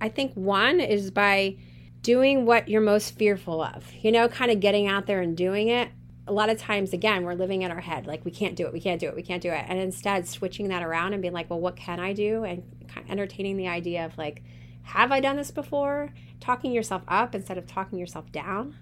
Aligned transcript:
I 0.00 0.08
think 0.08 0.32
one 0.34 0.80
is 0.80 1.10
by 1.10 1.56
doing 2.02 2.46
what 2.46 2.68
you're 2.68 2.80
most 2.80 3.16
fearful 3.18 3.62
of, 3.62 3.92
you 4.00 4.10
know, 4.10 4.28
kind 4.28 4.50
of 4.50 4.60
getting 4.60 4.86
out 4.86 5.06
there 5.06 5.20
and 5.20 5.36
doing 5.36 5.68
it. 5.68 5.90
A 6.26 6.32
lot 6.32 6.48
of 6.48 6.58
times, 6.58 6.92
again, 6.92 7.24
we're 7.24 7.34
living 7.34 7.62
in 7.62 7.70
our 7.70 7.80
head, 7.80 8.06
like, 8.06 8.24
we 8.24 8.30
can't 8.30 8.56
do 8.56 8.66
it, 8.66 8.72
we 8.72 8.80
can't 8.80 9.00
do 9.00 9.08
it, 9.08 9.16
we 9.16 9.22
can't 9.22 9.42
do 9.42 9.50
it. 9.50 9.64
And 9.68 9.78
instead, 9.78 10.28
switching 10.28 10.68
that 10.68 10.82
around 10.82 11.12
and 11.12 11.20
being 11.20 11.34
like, 11.34 11.50
well, 11.50 11.60
what 11.60 11.76
can 11.76 11.98
I 11.98 12.12
do? 12.12 12.44
And 12.44 12.62
entertaining 13.08 13.56
the 13.56 13.68
idea 13.68 14.04
of, 14.04 14.16
like, 14.16 14.42
have 14.82 15.12
I 15.12 15.20
done 15.20 15.36
this 15.36 15.50
before? 15.50 16.10
Talking 16.40 16.72
yourself 16.72 17.02
up 17.06 17.34
instead 17.34 17.58
of 17.58 17.66
talking 17.66 17.98
yourself 17.98 18.30
down. 18.32 18.76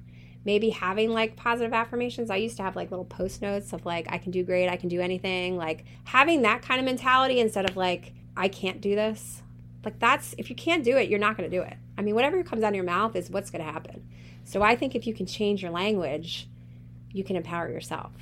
Maybe 0.45 0.71
having 0.71 1.11
like 1.11 1.37
positive 1.37 1.75
affirmations. 1.75 2.31
I 2.31 2.37
used 2.37 2.57
to 2.59 2.63
have 2.63 2.77
like 2.77 2.91
little 2.91 3.05
post 3.05 3.43
notes 3.43 3.73
of 3.73 3.85
like, 3.85 4.07
I 4.11 4.17
can 4.19 4.31
do 4.31 4.43
great, 4.45 4.69
I 4.69 4.77
can 4.77 4.89
do 4.89 5.01
anything. 5.01 5.57
Like 5.59 5.85
having 6.05 6.43
that 6.43 6.63
kind 6.63 6.79
of 6.79 6.87
mentality 6.87 7.41
instead 7.41 7.69
of 7.69 7.77
like, 7.77 8.15
I 8.37 8.49
can't 8.49 8.81
do 8.81 8.95
this. 8.95 9.43
Like 9.85 9.99
that's, 9.99 10.35
if 10.39 10.51
you 10.51 10.57
can't 10.57 10.85
do 10.85 10.97
it, 10.97 11.09
you're 11.09 11.19
not 11.19 11.37
going 11.37 11.49
to 11.51 11.57
do 11.57 11.63
it. 11.63 11.77
I 11.97 12.03
mean, 12.03 12.15
whatever 12.15 12.43
comes 12.43 12.63
out 12.63 12.69
of 12.69 12.75
your 12.75 12.85
mouth 12.85 13.17
is 13.17 13.31
what's 13.31 13.51
going 13.51 13.65
to 13.65 13.71
happen. 13.71 14.07
So 14.45 14.63
I 14.63 14.77
think 14.77 14.95
if 14.95 15.07
you 15.07 15.15
can 15.15 15.27
change 15.27 15.63
your 15.63 15.71
language, 15.71 16.49
you 17.13 17.25
can 17.25 17.37
empower 17.37 17.71
yourself. 17.71 18.13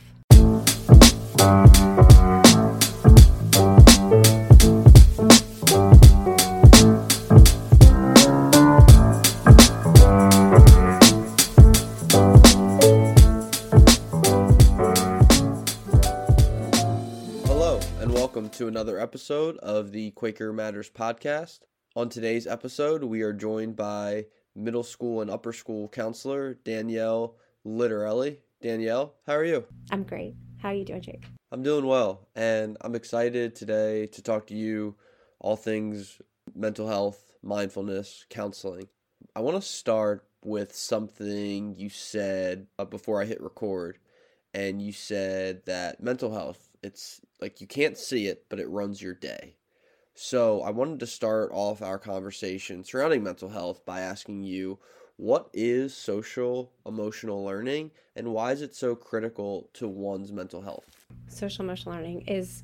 Episode 19.17 19.57
of 19.61 19.93
the 19.93 20.11
Quaker 20.11 20.53
Matters 20.53 20.91
podcast. 20.91 21.61
On 21.97 22.11
today's 22.11 22.47
episode, 22.47 23.03
we 23.03 23.23
are 23.23 23.33
joined 23.33 23.75
by 23.75 24.27
middle 24.55 24.83
school 24.83 25.23
and 25.23 25.31
upper 25.31 25.55
school 25.55 25.89
counselor 25.89 26.53
Danielle 26.53 27.35
Litterelle. 27.65 28.37
Danielle, 28.61 29.15
how 29.27 29.33
are 29.33 29.45
you? 29.47 29.65
I'm 29.91 30.03
great. 30.03 30.35
How 30.59 30.69
are 30.69 30.75
you 30.75 30.85
doing, 30.85 31.01
Jake? 31.01 31.25
I'm 31.51 31.63
doing 31.63 31.87
well, 31.87 32.29
and 32.37 32.77
I'm 32.83 32.95
excited 32.95 33.55
today 33.55 34.07
to 34.09 34.23
talk 34.23 34.49
to 34.49 34.55
you 34.55 34.97
all 35.41 35.57
things 35.57 36.21
mental 36.55 36.87
health, 36.87 37.33
mindfulness, 37.43 38.27
counseling. 38.29 38.87
I 39.35 39.41
want 39.41 39.57
to 39.57 39.67
start 39.67 40.27
with 40.45 40.77
something 40.77 41.75
you 41.75 41.89
said 41.89 42.67
uh, 42.79 42.85
before 42.85 43.23
I 43.23 43.25
hit 43.25 43.41
record, 43.41 43.97
and 44.53 44.83
you 44.83 44.93
said 44.93 45.65
that 45.65 46.03
mental 46.03 46.35
health, 46.35 46.66
it's 46.87 47.21
like 47.41 47.61
you 47.61 47.67
can't 47.67 47.99
see 47.99 48.27
it, 48.27 48.45
but 48.49 48.61
it 48.61 48.69
runs 48.69 49.03
your 49.03 49.15
day. 49.15 49.57
So 50.15 50.63
I 50.63 50.71
wanted 50.71 51.01
to 51.01 51.07
start 51.07 51.51
off 51.53 51.83
our 51.83 51.99
conversation 51.99 52.83
surrounding 52.85 53.23
mental 53.23 53.51
health 53.51 53.85
by 53.85 54.01
asking 54.01 54.45
you 54.45 54.79
what 55.19 55.51
is 55.53 55.95
social 55.95 56.73
emotional 56.87 57.45
learning 57.45 57.91
and 58.15 58.33
why 58.33 58.53
is 58.53 58.63
it 58.63 58.75
so 58.75 58.95
critical 58.95 59.69
to 59.75 59.89
one's 59.89 60.33
mental 60.33 60.63
health? 60.63 60.87
Social 61.29 61.65
emotional 61.65 61.95
learning 61.95 62.23
is 62.23 62.63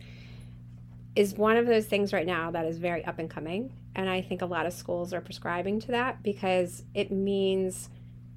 is 1.14 1.34
one 1.34 1.58
of 1.58 1.66
those 1.66 1.84
things 1.84 2.12
right 2.14 2.26
now 2.26 2.50
that 2.50 2.64
is 2.64 2.78
very 2.78 3.04
up 3.04 3.18
and 3.18 3.28
coming 3.28 3.70
and 3.94 4.08
i 4.08 4.22
think 4.22 4.40
a 4.40 4.46
lot 4.46 4.64
of 4.64 4.72
schools 4.72 5.12
are 5.12 5.20
prescribing 5.20 5.78
to 5.78 5.88
that 5.88 6.22
because 6.22 6.84
it 6.94 7.12
means 7.12 7.90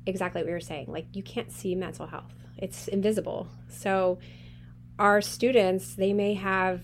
exactly 0.06 0.42
what 0.42 0.50
you're 0.50 0.60
saying 0.60 0.86
like 0.90 1.06
you 1.14 1.24
can't 1.24 1.54
see 1.54 1.74
mental 1.74 2.06
health 2.06 2.34
it's 2.58 2.90
invisible 2.90 3.48
so 3.70 4.20
our 4.98 5.22
students 5.22 5.96
they 5.96 6.14
may 6.14 6.34
have 6.34 6.82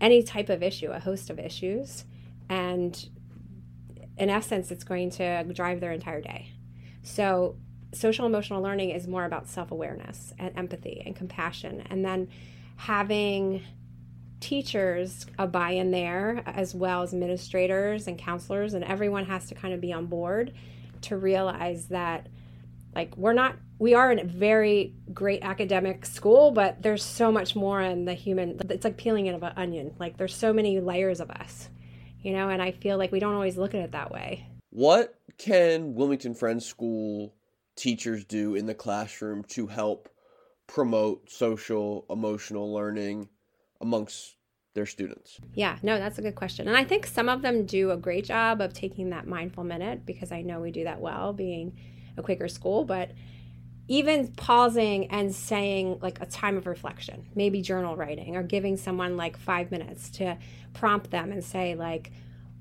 any 0.00 0.22
type 0.22 0.48
of 0.48 0.62
issue 0.62 0.90
a 0.90 1.00
host 1.00 1.30
of 1.30 1.38
issues 1.38 2.04
and 2.48 3.08
in 4.18 4.28
essence 4.28 4.70
it's 4.70 4.84
going 4.84 5.10
to 5.10 5.42
drive 5.52 5.80
their 5.80 5.92
entire 5.92 6.20
day. 6.20 6.52
So 7.02 7.56
social 7.92 8.26
emotional 8.26 8.62
learning 8.62 8.90
is 8.90 9.06
more 9.06 9.24
about 9.24 9.48
self-awareness 9.48 10.32
and 10.38 10.56
empathy 10.56 11.02
and 11.04 11.14
compassion 11.14 11.82
and 11.90 12.04
then 12.04 12.28
having 12.76 13.62
teachers 14.40 15.26
a 15.38 15.46
buy-in 15.46 15.90
there 15.92 16.42
as 16.46 16.74
well 16.74 17.02
as 17.02 17.12
administrators 17.12 18.08
and 18.08 18.18
counselors 18.18 18.74
and 18.74 18.84
everyone 18.84 19.24
has 19.24 19.46
to 19.46 19.54
kind 19.54 19.72
of 19.72 19.80
be 19.80 19.92
on 19.92 20.06
board 20.06 20.52
to 21.00 21.16
realize 21.16 21.86
that 21.88 22.28
like 22.94 23.16
we're 23.16 23.32
not 23.32 23.56
we 23.82 23.94
are 23.94 24.12
in 24.12 24.20
a 24.20 24.24
very 24.24 24.94
great 25.12 25.42
academic 25.42 26.06
school 26.06 26.52
but 26.52 26.80
there's 26.80 27.02
so 27.02 27.32
much 27.32 27.56
more 27.56 27.82
in 27.82 28.04
the 28.04 28.14
human 28.14 28.56
it's 28.70 28.84
like 28.84 28.96
peeling 28.96 29.26
it 29.26 29.34
of 29.34 29.42
an 29.42 29.52
onion 29.56 29.92
like 29.98 30.16
there's 30.16 30.34
so 30.34 30.52
many 30.52 30.78
layers 30.78 31.18
of 31.18 31.28
us 31.32 31.68
you 32.20 32.32
know 32.32 32.48
and 32.48 32.62
i 32.62 32.70
feel 32.70 32.96
like 32.96 33.10
we 33.10 33.18
don't 33.18 33.34
always 33.34 33.56
look 33.56 33.74
at 33.74 33.80
it 33.80 33.90
that 33.90 34.12
way 34.12 34.46
What 34.70 35.18
can 35.36 35.94
Wilmington 35.94 36.34
Friends 36.34 36.64
School 36.64 37.34
teachers 37.76 38.24
do 38.24 38.54
in 38.54 38.66
the 38.66 38.74
classroom 38.74 39.44
to 39.48 39.66
help 39.66 40.08
promote 40.66 41.30
social 41.30 42.06
emotional 42.08 42.72
learning 42.72 43.28
amongst 43.80 44.36
their 44.74 44.86
students? 44.86 45.38
Yeah, 45.52 45.76
no, 45.82 45.98
that's 45.98 46.18
a 46.18 46.22
good 46.22 46.36
question. 46.36 46.68
And 46.68 46.76
I 46.76 46.84
think 46.84 47.06
some 47.06 47.28
of 47.28 47.42
them 47.42 47.66
do 47.66 47.90
a 47.90 47.96
great 47.96 48.24
job 48.24 48.62
of 48.62 48.72
taking 48.72 49.10
that 49.10 49.26
mindful 49.26 49.64
minute 49.64 50.06
because 50.06 50.32
I 50.32 50.40
know 50.40 50.60
we 50.60 50.70
do 50.70 50.84
that 50.84 51.00
well 51.00 51.34
being 51.34 51.78
a 52.16 52.22
Quaker 52.22 52.48
school, 52.48 52.84
but 52.84 53.10
even 53.88 54.28
pausing 54.28 55.10
and 55.10 55.34
saying 55.34 55.98
like 56.00 56.20
a 56.20 56.26
time 56.26 56.56
of 56.56 56.66
reflection, 56.66 57.26
maybe 57.34 57.60
journal 57.60 57.96
writing 57.96 58.36
or 58.36 58.42
giving 58.42 58.76
someone 58.76 59.16
like 59.16 59.36
5 59.36 59.70
minutes 59.70 60.10
to 60.10 60.38
prompt 60.72 61.10
them 61.10 61.32
and 61.32 61.44
say 61.44 61.74
like 61.74 62.12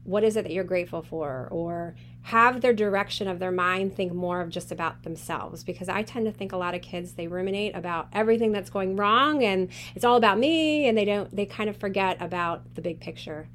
what 0.03 0.23
is 0.23 0.35
it 0.35 0.43
that 0.43 0.51
you're 0.51 0.63
grateful 0.63 1.03
for? 1.03 1.47
Or 1.51 1.95
have 2.23 2.61
their 2.61 2.73
direction 2.73 3.27
of 3.27 3.39
their 3.39 3.51
mind 3.51 3.95
think 3.95 4.13
more 4.13 4.41
of 4.41 4.49
just 4.49 4.71
about 4.71 5.03
themselves. 5.03 5.63
Because 5.63 5.89
i 5.89 6.01
tend 6.03 6.25
to 6.25 6.31
think 6.31 6.51
a 6.51 6.57
lot 6.57 6.75
of 6.75 6.81
kids 6.81 7.13
they 7.13 7.27
ruminate 7.27 7.75
about 7.75 8.07
everything 8.13 8.51
that's 8.51 8.69
going 8.69 8.95
wrong 8.95 9.43
and 9.43 9.69
it's 9.95 10.05
all 10.05 10.17
about 10.17 10.39
me 10.39 10.87
and 10.87 10.97
they 10.97 11.05
don't 11.05 11.35
they 11.35 11.45
kind 11.45 11.69
of 11.69 11.77
forget 11.77 12.17
about 12.19 12.75
the 12.75 12.81
big 12.81 12.99
picture 12.99 13.47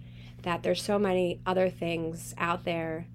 that 0.43 0.63
there's 0.63 0.83
so 0.83 0.99
many 0.99 1.41
other 1.45 1.69
things 1.69 2.35
out 2.39 2.65
there. 2.65 3.07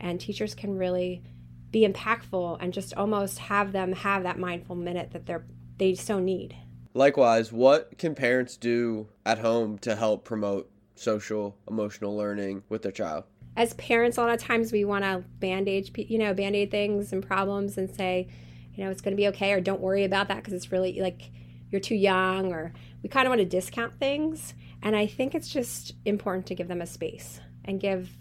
And 0.00 0.20
teachers 0.20 0.54
can 0.54 0.78
really 0.78 1.22
be 1.70 1.86
impactful 1.86 2.58
and 2.60 2.72
just 2.72 2.94
almost 2.94 3.38
have 3.38 3.72
them 3.72 3.92
have 3.92 4.22
that 4.22 4.38
mindful 4.38 4.76
minute 4.76 5.10
that 5.12 5.26
they're 5.26 5.44
they 5.78 5.94
so 5.94 6.18
need 6.18 6.56
Likewise, 6.94 7.52
what 7.52 7.96
can 7.98 8.14
parents 8.16 8.56
do 8.56 9.08
at 9.24 9.38
home 9.38 9.78
to 9.78 9.94
help 9.94 10.24
promote 10.24 10.68
social 10.96 11.56
emotional 11.68 12.16
learning 12.16 12.64
with 12.68 12.82
their 12.82 12.90
child? 12.90 13.24
as 13.58 13.74
parents 13.74 14.16
a 14.16 14.20
lot 14.20 14.30
of 14.30 14.40
times 14.40 14.70
we 14.70 14.84
want 14.84 15.02
to 15.02 15.22
band-aid 15.40 15.90
you 16.08 16.16
know 16.16 16.32
band-aid 16.32 16.70
things 16.70 17.12
and 17.12 17.26
problems 17.26 17.76
and 17.76 17.90
say 17.90 18.28
you 18.72 18.84
know 18.84 18.90
it's 18.90 19.00
going 19.00 19.12
to 19.12 19.16
be 19.16 19.26
okay 19.26 19.52
or 19.52 19.60
don't 19.60 19.80
worry 19.80 20.04
about 20.04 20.28
that 20.28 20.36
because 20.36 20.54
it's 20.54 20.70
really 20.72 21.00
like 21.00 21.30
you're 21.70 21.80
too 21.80 21.96
young 21.96 22.52
or 22.52 22.72
we 23.02 23.08
kind 23.08 23.26
of 23.26 23.30
want 23.30 23.40
to 23.40 23.44
discount 23.44 23.98
things 23.98 24.54
and 24.80 24.94
i 24.94 25.06
think 25.06 25.34
it's 25.34 25.48
just 25.48 25.94
important 26.04 26.46
to 26.46 26.54
give 26.54 26.68
them 26.68 26.80
a 26.80 26.86
space 26.86 27.40
and 27.64 27.80
give 27.80 28.16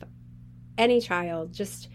any 0.78 1.00
child 1.00 1.54
just 1.54 1.88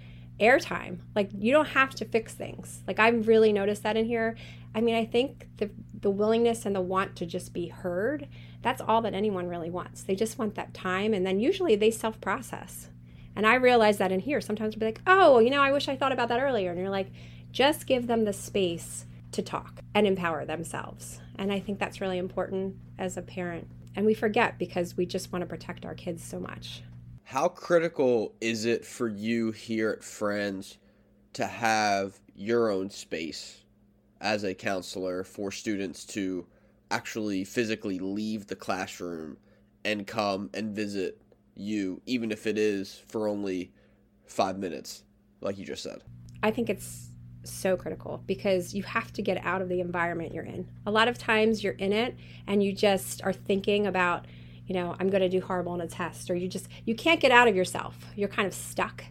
airtime 0.43 0.99
like 1.15 1.31
you 1.39 1.53
don't 1.53 1.69
have 1.69 1.95
to 1.95 2.05
fix 2.05 2.35
things 2.35 2.83
like 2.87 2.99
i've 2.99 3.29
really 3.29 3.53
noticed 3.53 3.83
that 3.83 3.97
in 3.97 4.05
here 4.05 4.37
i 4.75 4.81
mean 4.81 4.95
i 4.95 5.05
think 5.05 5.49
the 5.59 5.71
the 6.01 6.11
willingness 6.11 6.67
and 6.67 6.75
the 6.75 6.81
want 6.81 7.15
to 7.17 7.25
just 7.25 7.53
be 7.53 7.69
heard 7.69 8.29
that's 8.61 8.81
all 8.81 9.01
that 9.01 9.15
anyone 9.15 9.49
really 9.49 9.71
wants 9.71 10.03
they 10.03 10.15
just 10.15 10.39
want 10.39 10.55
that 10.55 10.75
time 10.75 11.15
and 11.15 11.27
then 11.27 11.39
usually 11.39 11.77
they 11.77 11.91
self-process 11.91 12.89
and 13.35 13.47
I 13.47 13.55
realize 13.55 13.99
that 13.99 14.13
in 14.13 14.21
here, 14.21 14.41
sometimes 14.41 14.75
we'll 14.75 14.81
be 14.81 14.87
like, 14.87 15.01
oh, 15.07 15.39
you 15.39 15.51
know, 15.51 15.63
I 15.63 15.73
wish 15.73 15.89
I 15.89 15.97
thought 15.97 16.13
about 16.13 16.29
that 16.29 16.41
earlier. 16.41 16.71
And 16.71 16.79
you're 16.79 16.91
like, 16.91 17.11
just 17.51 17.87
give 17.87 18.07
them 18.07 18.25
the 18.25 18.33
space 18.33 19.07
to 19.33 19.43
talk 19.43 19.81
and 19.95 20.07
empower 20.07 20.45
themselves. 20.45 21.21
And 21.37 21.53
I 21.53 21.59
think 21.59 21.79
that's 21.79 22.01
really 22.01 22.19
important 22.19 22.77
as 22.99 23.17
a 23.17 23.23
parent. 23.23 23.69
And 23.97 24.05
we 24.05 24.15
forget 24.15 24.59
because 24.59 24.97
we 24.97 25.07
just 25.07 25.33
want 25.33 25.43
to 25.43 25.47
protect 25.47 25.85
our 25.85 25.95
kids 25.95 26.23
so 26.23 26.39
much. 26.39 26.83
How 27.33 27.49
critical 27.49 28.35
is 28.43 28.67
it 28.67 28.85
for 28.85 29.09
you 29.09 29.53
here 29.53 29.89
at 29.89 30.05
Friends 30.05 30.77
to 31.33 31.47
have 31.47 32.21
your 32.37 32.71
own 32.71 32.91
space 32.91 33.63
as 34.21 34.45
a 34.45 34.53
counselor 34.53 35.25
for 35.25 35.51
students 35.51 36.05
to 36.09 36.47
actually 36.91 37.45
physically 37.45 37.99
leave 37.99 38.49
the 38.49 38.55
classroom 38.55 39.39
and 39.83 40.07
come 40.07 40.51
and 40.53 40.77
visit 40.77 41.23
you, 41.55 42.03
even 42.05 42.33
if 42.33 42.47
it 42.47 42.59
is 42.59 43.01
for 43.09 43.27
only 43.27 43.73
five 44.27 44.59
minutes, 44.59 45.03
like 45.41 45.57
you 45.57 45.65
just 45.65 45.83
said? 45.83 46.03
I 46.43 46.51
think 46.51 46.69
it's 46.69 47.13
so 47.45 47.79
critical 47.79 48.23
because 48.27 48.75
you 48.75 48.83
have 48.83 49.11
to 49.15 49.23
get 49.23 49.43
out 49.43 49.63
of 49.63 49.71
the 49.71 49.81
environment 49.81 50.35
you're 50.35 50.45
in. 50.45 50.69
A 50.85 50.91
lot 50.91 51.09
of 51.09 51.17
times 51.17 51.65
you're 51.65 51.73
in 51.73 51.95
it 51.95 52.15
and 52.47 52.63
you 52.63 52.75
just 52.75 53.23
are 53.23 53.33
thinking 53.33 53.87
about, 53.87 54.27
you 54.73 54.81
know, 54.81 54.97
I'm 54.99 55.11
going 55.11 55.21
to 55.21 55.29
do 55.29 55.43
horrible 55.43 55.73
on 55.73 55.83
a 55.83 55.87
test 55.87 56.31
or 56.31 56.35
you 56.35 56.49
just 56.49 56.67
you 56.87 56.95
can't 56.95 57.21
get 57.21 57.31
out 57.31 57.47
of 57.47 57.55
yourself. 57.55 58.07
You're 58.17 58.29
kind 58.29 58.49
of 58.49 58.55
stuck. 58.55 59.05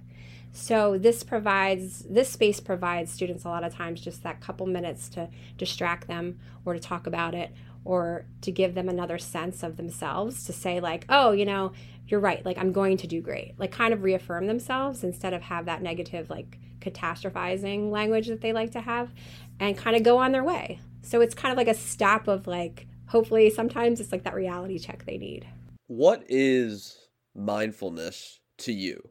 So 0.53 0.97
this 0.97 1.21
provides 1.21 1.99
this 2.09 2.29
space 2.29 2.59
provides 2.59 3.11
students 3.11 3.45
a 3.45 3.49
lot 3.49 3.63
of 3.63 3.71
times 3.71 4.01
just 4.01 4.23
that 4.23 4.41
couple 4.41 4.65
minutes 4.65 5.07
to 5.09 5.29
distract 5.59 6.07
them 6.07 6.39
or 6.65 6.73
to 6.73 6.79
talk 6.79 7.05
about 7.05 7.35
it 7.35 7.51
or 7.85 8.25
to 8.41 8.51
give 8.51 8.73
them 8.73 8.89
another 8.89 9.19
sense 9.19 9.61
of 9.61 9.77
themselves 9.77 10.43
to 10.45 10.53
say 10.53 10.79
like, 10.79 11.05
"Oh, 11.09 11.31
you 11.31 11.45
know, 11.45 11.73
you're 12.07 12.19
right, 12.19 12.43
like 12.43 12.57
I'm 12.57 12.71
going 12.71 12.97
to 12.97 13.05
do 13.05 13.21
great. 13.21 13.53
Like 13.59 13.71
kind 13.71 13.93
of 13.93 14.01
reaffirm 14.01 14.47
themselves 14.47 15.03
instead 15.03 15.31
of 15.31 15.43
have 15.43 15.65
that 15.65 15.83
negative 15.83 16.31
like 16.31 16.57
catastrophizing 16.79 17.91
language 17.91 18.29
that 18.29 18.41
they 18.41 18.51
like 18.51 18.71
to 18.71 18.81
have 18.81 19.11
and 19.59 19.77
kind 19.77 19.95
of 19.95 20.01
go 20.01 20.17
on 20.17 20.31
their 20.31 20.43
way. 20.43 20.79
So 21.03 21.21
it's 21.21 21.35
kind 21.35 21.51
of 21.51 21.57
like 21.57 21.67
a 21.67 21.75
stop 21.75 22.27
of 22.27 22.47
like 22.47 22.87
hopefully 23.11 23.49
sometimes 23.49 23.99
it's 23.99 24.13
like 24.13 24.23
that 24.23 24.33
reality 24.33 24.79
check 24.79 25.05
they 25.05 25.17
need. 25.17 25.45
What 25.87 26.23
is 26.29 26.97
mindfulness 27.35 28.39
to 28.59 28.71
you? 28.71 29.09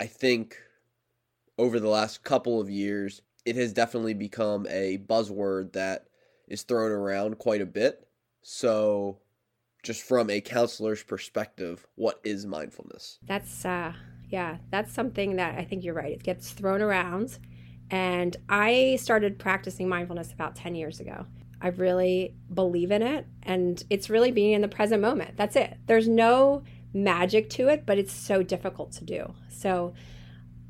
I 0.00 0.06
think 0.06 0.56
over 1.56 1.78
the 1.78 1.88
last 1.88 2.24
couple 2.24 2.60
of 2.60 2.68
years, 2.68 3.22
it 3.44 3.54
has 3.54 3.72
definitely 3.72 4.14
become 4.14 4.66
a 4.68 4.98
buzzword 4.98 5.72
that 5.72 6.06
is 6.48 6.62
thrown 6.62 6.90
around 6.90 7.38
quite 7.38 7.60
a 7.60 7.66
bit. 7.66 8.08
So, 8.42 9.20
just 9.84 10.02
from 10.02 10.30
a 10.30 10.40
counselor's 10.40 11.04
perspective, 11.04 11.86
what 11.94 12.20
is 12.24 12.44
mindfulness? 12.44 13.18
That's 13.24 13.64
uh 13.64 13.92
yeah, 14.28 14.58
that's 14.70 14.92
something 14.92 15.36
that 15.36 15.56
I 15.56 15.64
think 15.64 15.84
you're 15.84 15.94
right. 15.94 16.12
It 16.12 16.24
gets 16.24 16.50
thrown 16.50 16.82
around 16.82 17.38
and 17.90 18.36
I 18.48 18.98
started 19.00 19.38
practicing 19.38 19.88
mindfulness 19.88 20.32
about 20.32 20.56
10 20.56 20.74
years 20.74 21.00
ago. 21.00 21.24
I 21.60 21.68
really 21.68 22.34
believe 22.52 22.90
in 22.90 23.02
it 23.02 23.26
and 23.42 23.82
it's 23.90 24.08
really 24.08 24.30
being 24.30 24.52
in 24.52 24.60
the 24.60 24.68
present 24.68 25.02
moment. 25.02 25.36
That's 25.36 25.56
it. 25.56 25.76
There's 25.86 26.08
no 26.08 26.62
magic 26.92 27.50
to 27.50 27.68
it, 27.68 27.84
but 27.84 27.98
it's 27.98 28.12
so 28.12 28.42
difficult 28.42 28.92
to 28.92 29.04
do. 29.04 29.34
So 29.48 29.94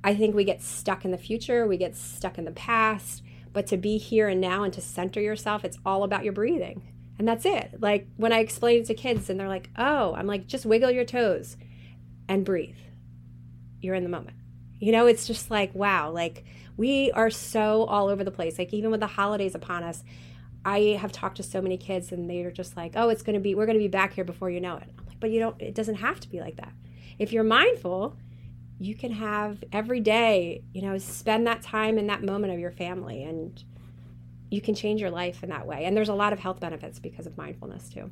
I 0.03 0.15
think 0.15 0.35
we 0.35 0.45
get 0.45 0.63
stuck 0.63 1.05
in 1.05 1.11
the 1.11 1.19
future, 1.19 1.67
we 1.67 1.77
get 1.77 1.97
stuck 1.97 2.39
in 2.39 2.45
the 2.45 2.53
past, 2.53 3.23
but 3.53 3.67
to 3.69 3.77
be 3.77 3.99
here 3.99 4.29
and 4.29 4.41
now 4.41 4.63
and 4.63 4.73
to 4.75 4.81
center 4.81 5.21
yourself, 5.21 5.65
it's 5.65 5.79
all 5.85 6.05
about 6.05 6.25
your 6.25 6.33
breathing. 6.33 6.83
And 7.19 7.27
that's 7.27 7.45
it. 7.45 7.81
Like 7.81 8.07
when 8.17 8.33
I 8.33 8.39
explain 8.39 8.81
it 8.81 8.87
to 8.87 8.95
kids 8.95 9.29
and 9.29 9.39
they're 9.39 9.49
like, 9.49 9.71
oh, 9.77 10.15
I'm 10.15 10.27
like, 10.27 10.47
just 10.47 10.65
wiggle 10.65 10.91
your 10.91 11.05
toes 11.05 11.57
and 12.29 12.45
breathe. 12.45 12.77
You're 13.81 13.97
in 13.97 14.05
the 14.05 14.09
moment. 14.09 14.37
You 14.79 14.93
know, 14.93 15.07
it's 15.07 15.27
just 15.27 15.51
like, 15.51 15.75
wow, 15.75 16.13
like 16.13 16.45
we 16.77 17.11
are 17.13 17.31
so 17.31 17.85
all 17.85 18.09
over 18.09 18.23
the 18.23 18.31
place. 18.31 18.59
Like 18.59 18.73
even 18.73 18.93
with 18.93 19.01
the 19.01 19.09
holidays 19.09 19.57
upon 19.57 19.83
us, 19.83 20.05
I 20.69 20.99
have 21.01 21.13
talked 21.13 21.39
to 21.39 21.43
so 21.43 21.63
many 21.63 21.79
kids 21.79 22.13
and 22.13 22.29
they're 22.29 22.51
just 22.51 22.77
like, 22.77 22.93
oh, 22.95 23.09
it's 23.09 23.23
going 23.23 23.35
to 23.35 23.41
be, 23.41 23.55
we're 23.55 23.65
going 23.65 23.79
to 23.79 23.83
be 23.83 23.89
back 23.89 24.13
here 24.13 24.25
before 24.25 24.51
you 24.51 24.61
know 24.61 24.77
it. 24.77 24.85
I'm 24.99 25.07
like, 25.07 25.19
but 25.19 25.31
you 25.31 25.41
don't, 25.41 25.59
it 25.63 25.75
doesn't 25.75 25.95
have 25.95 26.21
to 26.21 26.29
be 26.29 26.41
like 26.41 26.57
that. 26.57 26.73
If 27.19 27.33
you're 27.33 27.43
mindful, 27.43 28.19
you 28.79 28.95
can 28.95 29.11
have 29.13 29.65
every 29.73 30.01
day, 30.01 30.63
you 30.75 30.83
know, 30.83 30.99
spend 30.99 31.47
that 31.47 31.63
time 31.63 31.97
in 31.97 32.07
that 32.09 32.23
moment 32.23 32.53
of 32.53 32.59
your 32.59 32.71
family 32.71 33.23
and 33.23 33.65
you 34.51 34.61
can 34.61 34.75
change 34.75 35.01
your 35.01 35.11
life 35.11 35.43
in 35.43 35.49
that 35.49 35.67
way. 35.67 35.87
And 35.87 35.97
there's 35.97 36.11
a 36.11 36.15
lot 36.15 36.35
of 36.35 36.39
health 36.39 36.61
benefits 36.61 36.99
because 36.99 37.27
of 37.27 37.39
mindfulness 37.39 37.89
too. 37.89 38.11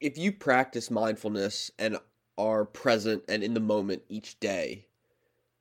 If 0.00 0.16
you 0.16 0.30
practice 0.30 0.92
mindfulness 0.92 1.72
and 1.76 1.98
are 2.38 2.66
present 2.66 3.24
and 3.28 3.42
in 3.42 3.52
the 3.52 3.58
moment 3.58 4.02
each 4.08 4.38
day, 4.38 4.86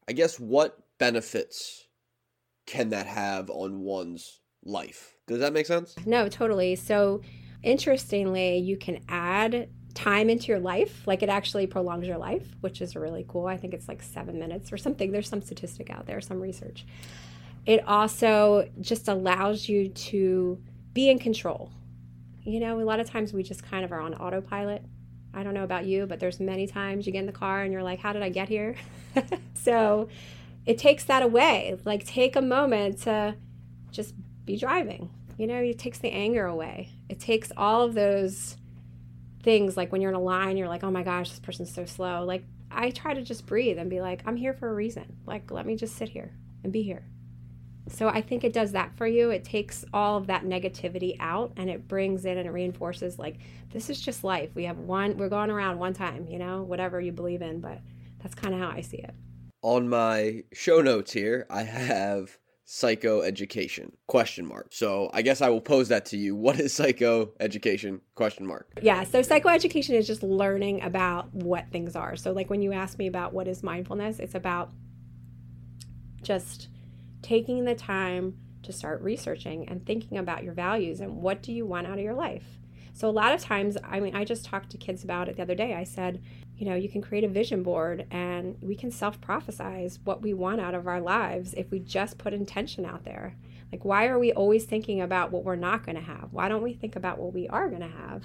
I 0.08 0.12
guess 0.12 0.40
what 0.40 0.78
benefits 1.00 1.88
can 2.68 2.90
that 2.90 3.08
have 3.08 3.50
on 3.50 3.80
one's 3.80 4.42
life? 4.64 5.15
Does 5.28 5.40
that 5.40 5.54
make 5.54 5.66
sense? 5.66 5.96
No, 6.06 6.30
totally. 6.30 6.76
So, 6.76 7.22
interestingly, 7.64 8.58
you 8.58 8.78
can 8.78 9.00
add 9.10 9.70
time 9.96 10.30
into 10.30 10.48
your 10.48 10.60
life. 10.60 11.02
Like 11.08 11.24
it 11.24 11.30
actually 11.30 11.66
prolongs 11.66 12.06
your 12.06 12.18
life, 12.18 12.46
which 12.62 12.82
is 12.82 12.96
really 12.96 13.26
cool. 13.28 13.48
I 13.48 13.58
think 13.58 13.74
it's 13.74 13.88
like 13.88 14.04
seven 14.04 14.38
minutes 14.38 14.72
or 14.72 14.78
something. 14.78 15.12
There's 15.12 15.28
some 15.28 15.42
statistic 15.42 15.90
out 15.90 16.06
there, 16.06 16.22
some 16.22 16.40
research. 16.40 16.86
It 17.66 17.84
also 17.88 18.70
just 18.82 19.08
allows 19.08 19.68
you 19.68 19.90
to 19.90 20.62
be 20.94 21.10
in 21.10 21.18
control. 21.18 21.72
You 22.44 22.60
know, 22.60 22.80
a 22.80 22.84
lot 22.84 23.00
of 23.00 23.10
times 23.10 23.34
we 23.34 23.42
just 23.42 23.64
kind 23.64 23.84
of 23.84 23.92
are 23.92 24.02
on 24.02 24.14
autopilot. 24.14 24.84
I 25.34 25.44
don't 25.44 25.54
know 25.54 25.64
about 25.64 25.86
you, 25.86 26.06
but 26.06 26.20
there's 26.20 26.40
many 26.40 26.68
times 26.68 27.08
you 27.08 27.12
get 27.12 27.20
in 27.20 27.26
the 27.26 27.32
car 27.32 27.64
and 27.64 27.74
you're 27.74 27.84
like, 27.84 28.00
how 28.00 28.14
did 28.14 28.22
I 28.22 28.30
get 28.30 28.48
here? 28.50 28.76
so 29.56 30.10
it 30.66 30.78
takes 30.78 31.06
that 31.06 31.24
away. 31.24 31.78
Like, 31.86 32.06
take 32.06 32.36
a 32.36 32.42
moment 32.42 33.00
to 33.00 33.36
just 33.92 34.14
be 34.46 34.58
driving. 34.58 35.10
You 35.38 35.48
know, 35.48 35.62
it 35.62 35.80
takes 35.80 36.00
the 36.00 36.12
anger 36.12 36.46
away. 36.46 36.90
It 37.10 37.20
takes 37.20 37.52
all 37.58 37.82
of 37.82 37.94
those 37.94 38.58
things 39.44 39.78
like 39.78 39.92
when 39.92 40.02
you're 40.02 40.12
in 40.12 40.16
a 40.16 40.22
line, 40.22 40.58
you're 40.58 40.68
like, 40.68 40.84
oh 40.84 40.92
my 40.92 41.04
gosh, 41.04 41.30
this 41.30 41.40
person's 41.40 41.74
so 41.74 41.86
slow. 41.86 42.24
Like, 42.24 42.44
I 42.72 42.90
try 42.90 43.14
to 43.14 43.22
just 43.22 43.46
breathe 43.46 43.78
and 43.78 43.90
be 43.90 44.02
like, 44.02 44.22
I'm 44.26 44.36
here 44.36 44.54
for 44.54 44.70
a 44.70 44.74
reason. 44.74 45.18
Like, 45.26 45.52
let 45.52 45.66
me 45.66 45.76
just 45.76 45.96
sit 45.96 46.10
here 46.10 46.34
and 46.64 46.74
be 46.74 46.82
here. 46.84 47.06
So 47.88 48.08
I 48.08 48.22
think 48.22 48.44
it 48.44 48.54
does 48.54 48.72
that 48.72 48.98
for 48.98 49.06
you. 49.06 49.30
It 49.30 49.44
takes 49.44 49.86
all 49.94 50.18
of 50.18 50.28
that 50.28 50.44
negativity 50.44 51.16
out 51.20 51.54
and 51.56 51.70
it 51.70 51.88
brings 51.88 52.26
in 52.26 52.38
and 52.38 52.48
it 52.48 52.52
reinforces 52.52 53.20
like 53.20 53.38
this 53.72 53.90
is 53.92 54.02
just 54.02 54.24
life. 54.24 54.50
We 54.56 54.64
have 54.64 54.80
one 54.80 55.18
we're 55.18 55.30
going 55.30 55.52
around 55.52 55.78
one 55.78 55.94
time, 55.94 56.28
you 56.28 56.40
know, 56.40 56.64
whatever 56.64 57.00
you 57.00 57.12
believe 57.12 57.44
in, 57.44 57.60
but 57.60 57.80
that's 58.24 58.34
kind 58.34 58.56
of 58.56 58.60
how 58.60 58.70
I 58.70 58.82
see 58.82 58.98
it. 58.98 59.14
On 59.62 59.88
my 59.88 60.44
show 60.52 60.82
notes 60.82 61.12
here, 61.12 61.46
I 61.50 61.62
have 61.62 62.40
psychoeducation? 62.66 63.92
Question 64.08 64.46
mark. 64.46 64.68
So 64.72 65.10
i 65.14 65.22
guess 65.22 65.42
i 65.42 65.50
will 65.50 65.62
pose 65.62 65.88
that 65.90 66.06
to 66.08 66.18
you. 66.18 66.36
What 66.46 66.60
is 66.60 66.74
psychoeducation? 66.74 68.02
Question 68.16 68.46
mark. 68.48 68.68
Yeah 68.82 69.04
so 69.04 69.22
psychoeducation 69.22 69.92
is 69.92 70.08
just 70.08 70.24
learning 70.24 70.82
about 70.84 71.34
what 71.34 71.70
things 71.72 71.96
are. 71.96 72.16
So 72.16 72.32
like 72.32 72.50
when 72.50 72.62
you 72.62 72.74
ask 72.74 72.98
me 72.98 73.08
about 73.08 73.34
what 73.34 73.48
is 73.48 73.64
mindfulness 73.64 74.20
it's 74.20 74.36
about 74.36 74.72
just 76.22 76.70
taking 77.22 77.66
the 77.66 77.76
time 77.76 78.36
to 78.64 78.74
start 78.74 79.02
researching 79.02 79.68
and 79.70 79.86
thinking 79.86 80.18
about 80.18 80.44
your 80.44 80.54
values 80.54 81.00
and 81.00 81.18
what 81.18 81.44
do 81.44 81.52
you 81.52 81.66
want 81.66 81.86
out 81.86 81.94
of 81.94 82.04
your 82.04 82.16
life 82.16 82.60
so 82.96 83.08
a 83.08 83.12
lot 83.12 83.32
of 83.32 83.40
times 83.40 83.78
i 83.84 84.00
mean 84.00 84.16
i 84.16 84.26
just 84.26 84.44
talked 84.44 84.72
to 84.72 84.78
kids 84.78 85.04
about 85.04 85.30
it 85.30 85.36
the 85.36 85.42
other 85.44 85.56
day 85.56 85.76
i 85.76 85.84
said 85.84 86.20
you 86.58 86.66
know, 86.66 86.76
you 86.76 86.88
can 86.88 87.02
create 87.02 87.24
a 87.24 87.28
vision 87.28 87.64
board 87.64 88.06
and 88.12 88.58
we 88.62 88.76
can 88.76 88.92
self 88.92 89.20
prophesize 89.20 90.00
what 90.04 90.22
we 90.22 90.34
want 90.34 90.62
out 90.62 90.74
of 90.74 90.88
our 90.88 91.02
lives 91.02 91.54
if 91.56 91.70
we 91.70 91.80
just 91.80 92.18
put 92.18 92.34
intention 92.34 92.86
out 92.86 93.04
there. 93.04 93.36
Like, 93.72 93.84
why 93.84 94.08
are 94.08 94.20
we 94.20 94.32
always 94.32 94.64
thinking 94.64 95.02
about 95.02 95.32
what 95.32 95.44
we're 95.44 95.58
not 95.58 95.86
going 95.86 95.98
to 95.98 96.02
have? 96.02 96.30
Why 96.32 96.48
don't 96.48 96.64
we 96.64 96.74
think 96.74 96.96
about 96.96 97.18
what 97.18 97.34
we 97.34 97.50
are 97.50 97.68
going 97.68 97.82
to 97.82 97.88
have? 97.88 98.24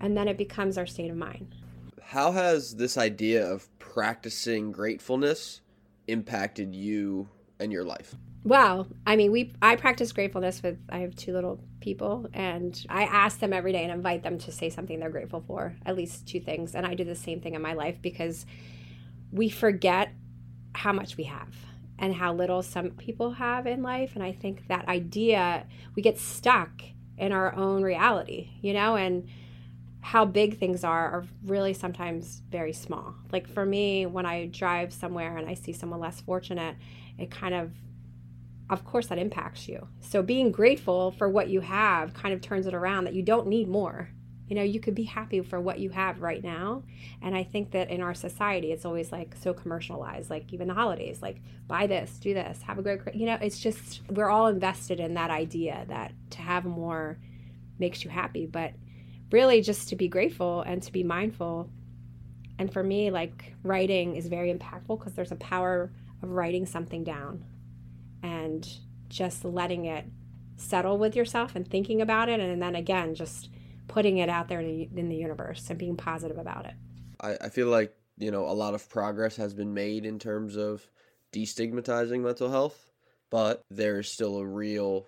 And 0.00 0.16
then 0.16 0.28
it 0.28 0.36
becomes 0.36 0.76
our 0.76 0.86
state 0.86 1.10
of 1.10 1.16
mind. 1.16 1.54
How 2.02 2.32
has 2.32 2.76
this 2.76 2.98
idea 2.98 3.50
of 3.50 3.66
practicing 3.78 4.70
gratefulness 4.70 5.62
impacted 6.06 6.74
you 6.74 7.28
and 7.58 7.72
your 7.72 7.84
life? 7.84 8.14
Well, 8.44 8.86
I 9.06 9.16
mean, 9.16 9.32
we 9.32 9.54
I 9.62 9.76
practice 9.76 10.12
gratefulness 10.12 10.62
with 10.62 10.76
I 10.90 10.98
have 10.98 11.16
two 11.16 11.32
little 11.32 11.60
people 11.80 12.28
and 12.34 12.78
I 12.90 13.04
ask 13.04 13.38
them 13.38 13.54
every 13.54 13.72
day 13.72 13.82
and 13.82 13.92
invite 13.92 14.22
them 14.22 14.38
to 14.40 14.52
say 14.52 14.68
something 14.68 15.00
they're 15.00 15.10
grateful 15.10 15.42
for, 15.46 15.74
at 15.86 15.96
least 15.96 16.28
two 16.28 16.40
things. 16.40 16.74
And 16.74 16.86
I 16.86 16.94
do 16.94 17.04
the 17.04 17.14
same 17.14 17.40
thing 17.40 17.54
in 17.54 17.62
my 17.62 17.72
life 17.72 17.96
because 18.02 18.44
we 19.32 19.48
forget 19.48 20.10
how 20.74 20.92
much 20.92 21.16
we 21.16 21.24
have 21.24 21.54
and 21.98 22.14
how 22.14 22.34
little 22.34 22.62
some 22.62 22.90
people 22.90 23.32
have 23.32 23.66
in 23.66 23.82
life 23.82 24.12
and 24.14 24.22
I 24.22 24.32
think 24.32 24.66
that 24.68 24.88
idea 24.88 25.66
we 25.94 26.02
get 26.02 26.18
stuck 26.18 26.82
in 27.16 27.32
our 27.32 27.54
own 27.54 27.82
reality, 27.82 28.50
you 28.60 28.74
know, 28.74 28.96
and 28.96 29.26
how 30.00 30.26
big 30.26 30.58
things 30.58 30.84
are 30.84 31.10
are 31.10 31.24
really 31.46 31.72
sometimes 31.72 32.42
very 32.50 32.74
small. 32.74 33.14
Like 33.32 33.48
for 33.48 33.64
me, 33.64 34.04
when 34.04 34.26
I 34.26 34.46
drive 34.46 34.92
somewhere 34.92 35.38
and 35.38 35.48
I 35.48 35.54
see 35.54 35.72
someone 35.72 36.00
less 36.00 36.20
fortunate, 36.20 36.76
it 37.18 37.30
kind 37.30 37.54
of 37.54 37.72
of 38.70 38.84
course 38.84 39.08
that 39.08 39.18
impacts 39.18 39.68
you. 39.68 39.88
So 40.00 40.22
being 40.22 40.50
grateful 40.50 41.10
for 41.12 41.28
what 41.28 41.48
you 41.48 41.60
have 41.60 42.14
kind 42.14 42.32
of 42.32 42.40
turns 42.40 42.66
it 42.66 42.74
around 42.74 43.04
that 43.04 43.14
you 43.14 43.22
don't 43.22 43.46
need 43.46 43.68
more. 43.68 44.08
You 44.46 44.56
know, 44.56 44.62
you 44.62 44.80
could 44.80 44.94
be 44.94 45.04
happy 45.04 45.40
for 45.40 45.60
what 45.60 45.78
you 45.78 45.90
have 45.90 46.20
right 46.20 46.42
now. 46.42 46.82
And 47.22 47.34
I 47.34 47.44
think 47.44 47.72
that 47.72 47.90
in 47.90 48.02
our 48.02 48.14
society, 48.14 48.72
it's 48.72 48.84
always 48.84 49.10
like 49.10 49.34
so 49.36 49.54
commercialized, 49.54 50.28
like 50.30 50.52
even 50.52 50.68
the 50.68 50.74
holidays, 50.74 51.22
like 51.22 51.40
buy 51.66 51.86
this, 51.86 52.18
do 52.18 52.34
this, 52.34 52.60
have 52.62 52.78
a 52.78 52.82
great, 52.82 53.14
you 53.14 53.26
know, 53.26 53.38
it's 53.40 53.58
just, 53.58 54.02
we're 54.10 54.28
all 54.28 54.48
invested 54.48 55.00
in 55.00 55.14
that 55.14 55.30
idea 55.30 55.84
that 55.88 56.12
to 56.30 56.42
have 56.42 56.64
more 56.64 57.18
makes 57.78 58.04
you 58.04 58.10
happy. 58.10 58.46
But 58.46 58.72
really, 59.30 59.62
just 59.62 59.88
to 59.88 59.96
be 59.96 60.08
grateful 60.08 60.62
and 60.62 60.82
to 60.82 60.92
be 60.92 61.02
mindful. 61.02 61.70
And 62.58 62.72
for 62.72 62.82
me, 62.82 63.10
like 63.10 63.54
writing 63.62 64.14
is 64.16 64.26
very 64.28 64.52
impactful 64.52 64.98
because 64.98 65.14
there's 65.14 65.32
a 65.32 65.36
power 65.36 65.90
of 66.22 66.30
writing 66.30 66.66
something 66.66 67.02
down 67.02 67.44
and 68.24 68.66
just 69.08 69.44
letting 69.44 69.84
it 69.84 70.06
settle 70.56 70.98
with 70.98 71.14
yourself 71.14 71.54
and 71.54 71.68
thinking 71.68 72.00
about 72.00 72.28
it 72.28 72.40
and 72.40 72.60
then 72.60 72.74
again 72.74 73.14
just 73.14 73.50
putting 73.86 74.18
it 74.18 74.30
out 74.30 74.48
there 74.48 74.60
in 74.60 75.08
the 75.08 75.14
universe 75.14 75.68
and 75.68 75.78
being 75.78 75.96
positive 75.96 76.38
about 76.38 76.64
it. 76.64 76.74
I, 77.20 77.36
I 77.42 77.48
feel 77.50 77.68
like 77.68 77.94
you 78.16 78.30
know 78.30 78.48
a 78.48 78.52
lot 78.52 78.74
of 78.74 78.88
progress 78.88 79.36
has 79.36 79.52
been 79.52 79.74
made 79.74 80.06
in 80.06 80.18
terms 80.18 80.56
of 80.56 80.88
destigmatizing 81.32 82.20
mental 82.20 82.50
health 82.50 82.90
but 83.30 83.62
there's 83.70 84.10
still 84.10 84.38
a 84.38 84.46
real 84.46 85.06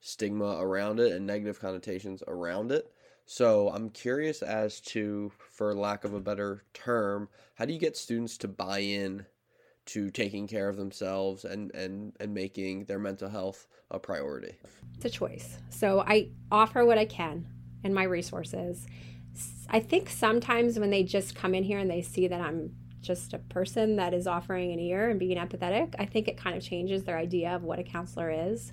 stigma 0.00 0.56
around 0.60 1.00
it 1.00 1.12
and 1.12 1.26
negative 1.26 1.60
connotations 1.60 2.22
around 2.26 2.72
it. 2.72 2.90
So 3.26 3.68
i'm 3.68 3.90
curious 3.90 4.42
as 4.42 4.80
to 4.80 5.30
for 5.52 5.74
lack 5.74 6.04
of 6.04 6.14
a 6.14 6.20
better 6.20 6.64
term 6.72 7.28
how 7.54 7.66
do 7.66 7.74
you 7.74 7.78
get 7.78 7.96
students 7.96 8.38
to 8.38 8.48
buy 8.48 8.78
in 8.78 9.26
to 9.90 10.10
taking 10.10 10.46
care 10.46 10.68
of 10.68 10.76
themselves 10.76 11.44
and, 11.44 11.74
and, 11.74 12.12
and 12.20 12.32
making 12.32 12.84
their 12.84 12.98
mental 12.98 13.28
health 13.28 13.66
a 13.90 13.98
priority? 13.98 14.54
It's 14.96 15.04
a 15.04 15.10
choice. 15.10 15.58
So 15.70 16.00
I 16.06 16.28
offer 16.50 16.84
what 16.84 16.98
I 16.98 17.04
can 17.04 17.46
and 17.82 17.94
my 17.94 18.04
resources. 18.04 18.86
I 19.68 19.80
think 19.80 20.08
sometimes 20.08 20.78
when 20.78 20.90
they 20.90 21.02
just 21.02 21.34
come 21.34 21.54
in 21.54 21.64
here 21.64 21.78
and 21.78 21.90
they 21.90 22.02
see 22.02 22.28
that 22.28 22.40
I'm 22.40 22.74
just 23.00 23.32
a 23.32 23.38
person 23.38 23.96
that 23.96 24.12
is 24.12 24.26
offering 24.26 24.72
an 24.72 24.78
ear 24.78 25.08
and 25.08 25.18
being 25.18 25.38
empathetic, 25.38 25.94
I 25.98 26.04
think 26.04 26.28
it 26.28 26.36
kind 26.36 26.56
of 26.56 26.62
changes 26.62 27.04
their 27.04 27.18
idea 27.18 27.54
of 27.54 27.62
what 27.62 27.78
a 27.78 27.82
counselor 27.82 28.30
is. 28.30 28.72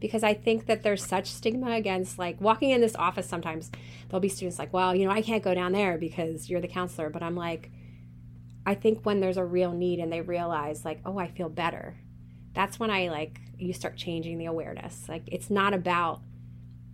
Because 0.00 0.22
I 0.22 0.34
think 0.34 0.66
that 0.66 0.82
there's 0.82 1.04
such 1.04 1.26
stigma 1.26 1.72
against 1.72 2.18
like 2.18 2.40
walking 2.40 2.70
in 2.70 2.80
this 2.80 2.94
office 2.96 3.28
sometimes, 3.28 3.70
there'll 4.08 4.20
be 4.20 4.28
students 4.28 4.58
like, 4.58 4.72
well, 4.72 4.94
you 4.94 5.04
know, 5.04 5.10
I 5.10 5.22
can't 5.22 5.42
go 5.42 5.54
down 5.54 5.72
there 5.72 5.98
because 5.98 6.48
you're 6.48 6.60
the 6.60 6.68
counselor. 6.68 7.10
But 7.10 7.22
I'm 7.22 7.36
like, 7.36 7.70
I 8.68 8.74
think 8.74 9.06
when 9.06 9.20
there's 9.20 9.38
a 9.38 9.44
real 9.46 9.72
need 9.72 9.98
and 9.98 10.12
they 10.12 10.20
realize, 10.20 10.84
like, 10.84 11.00
oh, 11.06 11.16
I 11.18 11.28
feel 11.28 11.48
better, 11.48 11.96
that's 12.52 12.78
when 12.78 12.90
I 12.90 13.08
like, 13.08 13.40
you 13.56 13.72
start 13.72 13.96
changing 13.96 14.36
the 14.36 14.44
awareness. 14.44 15.08
Like, 15.08 15.22
it's 15.26 15.48
not 15.48 15.72
about 15.72 16.20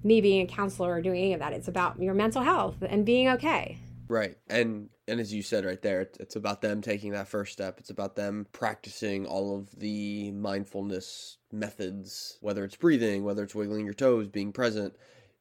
me 0.05 0.21
being 0.21 0.43
a 0.43 0.47
counselor 0.47 0.93
or 0.93 1.03
doing 1.03 1.19
any 1.19 1.33
of 1.33 1.41
that. 1.41 1.53
It's 1.53 1.67
about 1.67 2.01
your 2.01 2.15
mental 2.15 2.43
health 2.43 2.77
and 2.89 3.05
being 3.05 3.29
okay. 3.31 3.77
Right. 4.07 4.37
And 4.49 4.89
and 5.09 5.19
as 5.19 5.35
you 5.35 5.43
said 5.43 5.65
right 5.65 5.83
there, 5.83 6.09
it's 6.21 6.37
about 6.37 6.63
them 6.63 6.81
taking 6.81 7.11
that 7.11 7.27
first 7.27 7.53
step. 7.53 7.81
It's 7.81 7.91
about 7.91 8.15
them 8.15 8.47
practicing 8.53 9.27
all 9.27 9.59
of 9.59 9.69
the 9.77 10.31
mindfulness 10.31 11.39
methods, 11.51 12.39
whether 12.41 12.63
it's 12.63 12.77
breathing, 12.77 13.25
whether 13.25 13.43
it's 13.43 13.55
wiggling 13.55 13.85
your 13.85 13.95
toes, 13.95 14.29
being 14.29 14.53
present. 14.53 14.95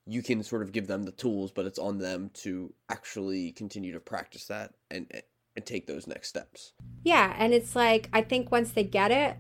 You 0.07 0.23
can 0.23 0.41
sort 0.41 0.63
of 0.63 0.71
give 0.71 0.87
them 0.87 1.03
the 1.03 1.11
tools, 1.11 1.51
but 1.51 1.67
it's 1.67 1.77
on 1.77 1.99
them 1.99 2.31
to 2.41 2.73
actually 2.89 3.51
continue 3.51 3.93
to 3.93 3.99
practice 3.99 4.45
that 4.47 4.73
and 4.89 5.05
and 5.55 5.65
take 5.65 5.87
those 5.87 6.07
next 6.07 6.29
steps. 6.29 6.73
Yeah, 7.03 7.33
and 7.37 7.53
it's 7.53 7.75
like 7.75 8.09
I 8.13 8.21
think 8.21 8.51
once 8.51 8.71
they 8.71 8.83
get 8.83 9.11
it, 9.11 9.37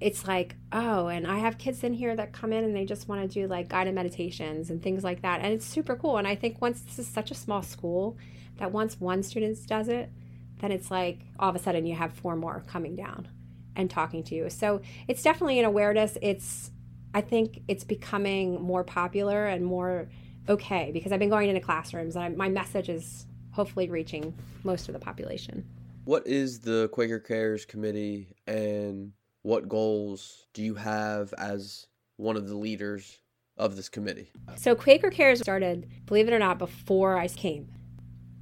it's 0.00 0.26
like, 0.26 0.56
oh, 0.72 1.06
and 1.06 1.26
I 1.26 1.38
have 1.38 1.58
kids 1.58 1.82
in 1.82 1.94
here 1.94 2.14
that 2.16 2.32
come 2.32 2.52
in 2.52 2.64
and 2.64 2.76
they 2.76 2.84
just 2.84 3.08
want 3.08 3.22
to 3.22 3.28
do 3.28 3.46
like 3.46 3.68
guided 3.68 3.94
meditations 3.94 4.70
and 4.70 4.82
things 4.82 5.02
like 5.02 5.22
that. 5.22 5.40
And 5.40 5.54
it's 5.54 5.64
super 5.64 5.96
cool. 5.96 6.18
And 6.18 6.28
I 6.28 6.34
think 6.34 6.60
once 6.60 6.82
this 6.82 6.98
is 6.98 7.06
such 7.06 7.30
a 7.30 7.34
small 7.34 7.62
school 7.62 8.18
that 8.58 8.72
once 8.72 9.00
one 9.00 9.22
student 9.22 9.58
does 9.66 9.88
it, 9.88 10.10
then 10.58 10.70
it's 10.70 10.90
like 10.90 11.20
all 11.38 11.48
of 11.48 11.56
a 11.56 11.58
sudden 11.58 11.86
you 11.86 11.94
have 11.94 12.12
four 12.12 12.36
more 12.36 12.62
coming 12.66 12.94
down 12.94 13.28
and 13.74 13.90
talking 13.90 14.22
to 14.24 14.34
you. 14.34 14.50
So 14.50 14.80
it's 15.08 15.22
definitely 15.22 15.58
an 15.58 15.64
awareness. 15.64 16.18
It's, 16.20 16.70
I 17.14 17.22
think 17.22 17.62
it's 17.66 17.84
becoming 17.84 18.60
more 18.60 18.84
popular 18.84 19.46
and 19.46 19.64
more 19.64 20.08
okay 20.48 20.90
because 20.92 21.10
I've 21.10 21.18
been 21.18 21.30
going 21.30 21.48
into 21.48 21.60
classrooms 21.60 22.16
and 22.16 22.24
I, 22.24 22.28
my 22.28 22.48
message 22.48 22.88
is 22.88 23.26
hopefully 23.56 23.88
reaching 23.88 24.34
most 24.64 24.86
of 24.86 24.92
the 24.92 25.00
population. 25.00 25.64
What 26.04 26.26
is 26.26 26.60
the 26.60 26.88
Quaker 26.92 27.18
Cares 27.18 27.64
Committee 27.64 28.36
and 28.46 29.12
what 29.42 29.66
goals 29.66 30.46
do 30.52 30.62
you 30.62 30.74
have 30.74 31.32
as 31.38 31.86
one 32.18 32.36
of 32.36 32.48
the 32.48 32.56
leaders 32.56 33.18
of 33.56 33.74
this 33.74 33.88
committee? 33.88 34.30
So 34.56 34.74
Quaker 34.74 35.10
Cares 35.10 35.40
started, 35.40 35.88
believe 36.04 36.28
it 36.28 36.34
or 36.34 36.38
not, 36.38 36.58
before 36.58 37.16
I 37.16 37.28
came. 37.28 37.72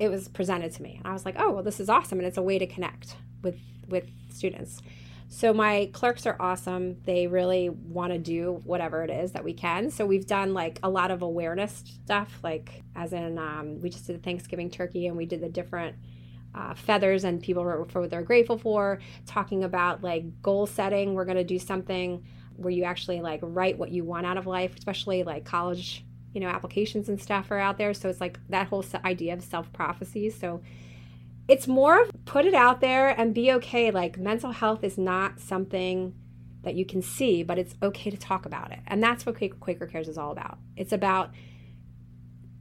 It 0.00 0.08
was 0.08 0.26
presented 0.28 0.72
to 0.72 0.82
me, 0.82 0.96
and 0.98 1.06
I 1.06 1.12
was 1.12 1.24
like, 1.24 1.36
"Oh, 1.38 1.52
well, 1.52 1.62
this 1.62 1.78
is 1.78 1.88
awesome, 1.88 2.18
and 2.18 2.26
it's 2.26 2.36
a 2.36 2.42
way 2.42 2.58
to 2.58 2.66
connect 2.66 3.14
with 3.42 3.60
with 3.88 4.10
students." 4.32 4.82
So 5.34 5.52
my 5.52 5.90
clerks 5.92 6.26
are 6.26 6.36
awesome. 6.38 7.02
They 7.02 7.26
really 7.26 7.68
want 7.68 8.12
to 8.12 8.20
do 8.20 8.60
whatever 8.64 9.02
it 9.02 9.10
is 9.10 9.32
that 9.32 9.42
we 9.42 9.52
can. 9.52 9.90
So 9.90 10.06
we've 10.06 10.28
done 10.28 10.54
like 10.54 10.78
a 10.84 10.88
lot 10.88 11.10
of 11.10 11.22
awareness 11.22 11.82
stuff, 12.04 12.38
like 12.44 12.84
as 12.94 13.12
in 13.12 13.36
um, 13.36 13.80
we 13.80 13.90
just 13.90 14.06
did 14.06 14.14
the 14.14 14.22
Thanksgiving 14.22 14.70
turkey, 14.70 15.08
and 15.08 15.16
we 15.16 15.26
did 15.26 15.40
the 15.40 15.48
different 15.48 15.96
uh, 16.54 16.74
feathers 16.74 17.24
and 17.24 17.42
people 17.42 17.64
wrote 17.64 17.90
for 17.90 18.00
what 18.00 18.10
they're 18.10 18.22
grateful 18.22 18.56
for, 18.56 19.00
talking 19.26 19.64
about 19.64 20.04
like 20.04 20.40
goal 20.40 20.68
setting. 20.68 21.14
We're 21.14 21.24
going 21.24 21.36
to 21.36 21.42
do 21.42 21.58
something 21.58 22.24
where 22.54 22.70
you 22.70 22.84
actually 22.84 23.20
like 23.20 23.40
write 23.42 23.76
what 23.76 23.90
you 23.90 24.04
want 24.04 24.26
out 24.26 24.36
of 24.36 24.46
life, 24.46 24.76
especially 24.78 25.24
like 25.24 25.44
college, 25.44 26.04
you 26.32 26.40
know, 26.40 26.48
applications 26.48 27.08
and 27.08 27.20
stuff 27.20 27.50
are 27.50 27.58
out 27.58 27.76
there. 27.76 27.92
So 27.92 28.08
it's 28.08 28.20
like 28.20 28.38
that 28.50 28.68
whole 28.68 28.84
idea 29.04 29.32
of 29.34 29.42
self 29.42 29.72
prophecy. 29.72 30.30
So 30.30 30.62
it's 31.48 31.66
more 31.66 32.02
of 32.02 32.10
put 32.24 32.44
it 32.44 32.54
out 32.54 32.80
there 32.80 33.08
and 33.08 33.34
be 33.34 33.52
okay. 33.52 33.90
Like 33.90 34.18
mental 34.18 34.52
health 34.52 34.82
is 34.82 34.96
not 34.96 35.40
something 35.40 36.14
that 36.62 36.74
you 36.74 36.86
can 36.86 37.02
see, 37.02 37.42
but 37.42 37.58
it's 37.58 37.74
okay 37.82 38.10
to 38.10 38.16
talk 38.16 38.46
about 38.46 38.72
it. 38.72 38.80
And 38.86 39.02
that's 39.02 39.26
what 39.26 39.36
Quaker 39.60 39.86
Cares 39.86 40.08
is 40.08 40.16
all 40.16 40.32
about. 40.32 40.58
It's 40.76 40.92
about 40.92 41.30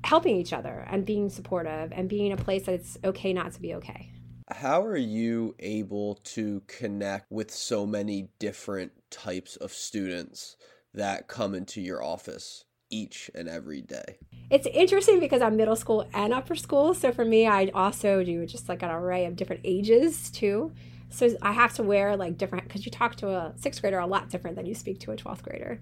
helping 0.03 0.35
each 0.35 0.51
other 0.51 0.85
and 0.89 1.05
being 1.05 1.29
supportive 1.29 1.93
and 1.93 2.09
being 2.09 2.27
in 2.27 2.31
a 2.33 2.43
place 2.43 2.65
that 2.65 2.75
it's 2.75 2.97
okay 3.05 3.31
not 3.31 3.53
to 3.53 3.61
be 3.61 3.73
okay. 3.75 4.09
How 4.51 4.83
are 4.83 4.97
you 4.97 5.55
able 5.59 6.15
to 6.15 6.61
connect 6.67 7.31
with 7.31 7.49
so 7.49 7.85
many 7.85 8.29
different 8.39 8.91
types 9.09 9.55
of 9.55 9.71
students 9.71 10.57
that 10.93 11.29
come 11.29 11.55
into 11.55 11.79
your 11.79 12.03
office 12.03 12.65
each 12.93 13.31
and 13.33 13.49
every 13.49 13.81
day? 13.81 14.17
It's 14.49 14.67
interesting 14.67 15.19
because 15.19 15.41
I'm 15.41 15.57
middle 15.57 15.75
school 15.75 16.07
and 16.13 16.31
upper 16.31 16.55
school. 16.55 16.93
So 16.93 17.11
for 17.11 17.25
me, 17.25 17.47
I 17.47 17.71
also 17.73 18.23
do 18.23 18.45
just 18.45 18.69
like 18.69 18.83
an 18.83 18.91
array 18.91 19.25
of 19.25 19.35
different 19.35 19.61
ages 19.63 20.29
too. 20.29 20.71
So 21.09 21.35
I 21.41 21.51
have 21.51 21.73
to 21.73 21.83
wear 21.83 22.15
like 22.15 22.37
different, 22.37 22.67
because 22.67 22.85
you 22.85 22.91
talk 22.91 23.15
to 23.17 23.29
a 23.29 23.53
sixth 23.55 23.81
grader 23.81 23.99
a 23.99 24.05
lot 24.05 24.29
different 24.29 24.55
than 24.55 24.65
you 24.65 24.75
speak 24.75 24.99
to 25.01 25.11
a 25.11 25.15
12th 25.15 25.41
grader. 25.41 25.81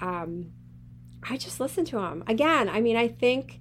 Um, 0.00 0.52
I 1.22 1.36
just 1.36 1.60
listen 1.60 1.84
to 1.86 1.96
them. 1.96 2.24
Again, 2.26 2.68
I 2.68 2.80
mean, 2.80 2.96
I 2.96 3.08
think 3.08 3.60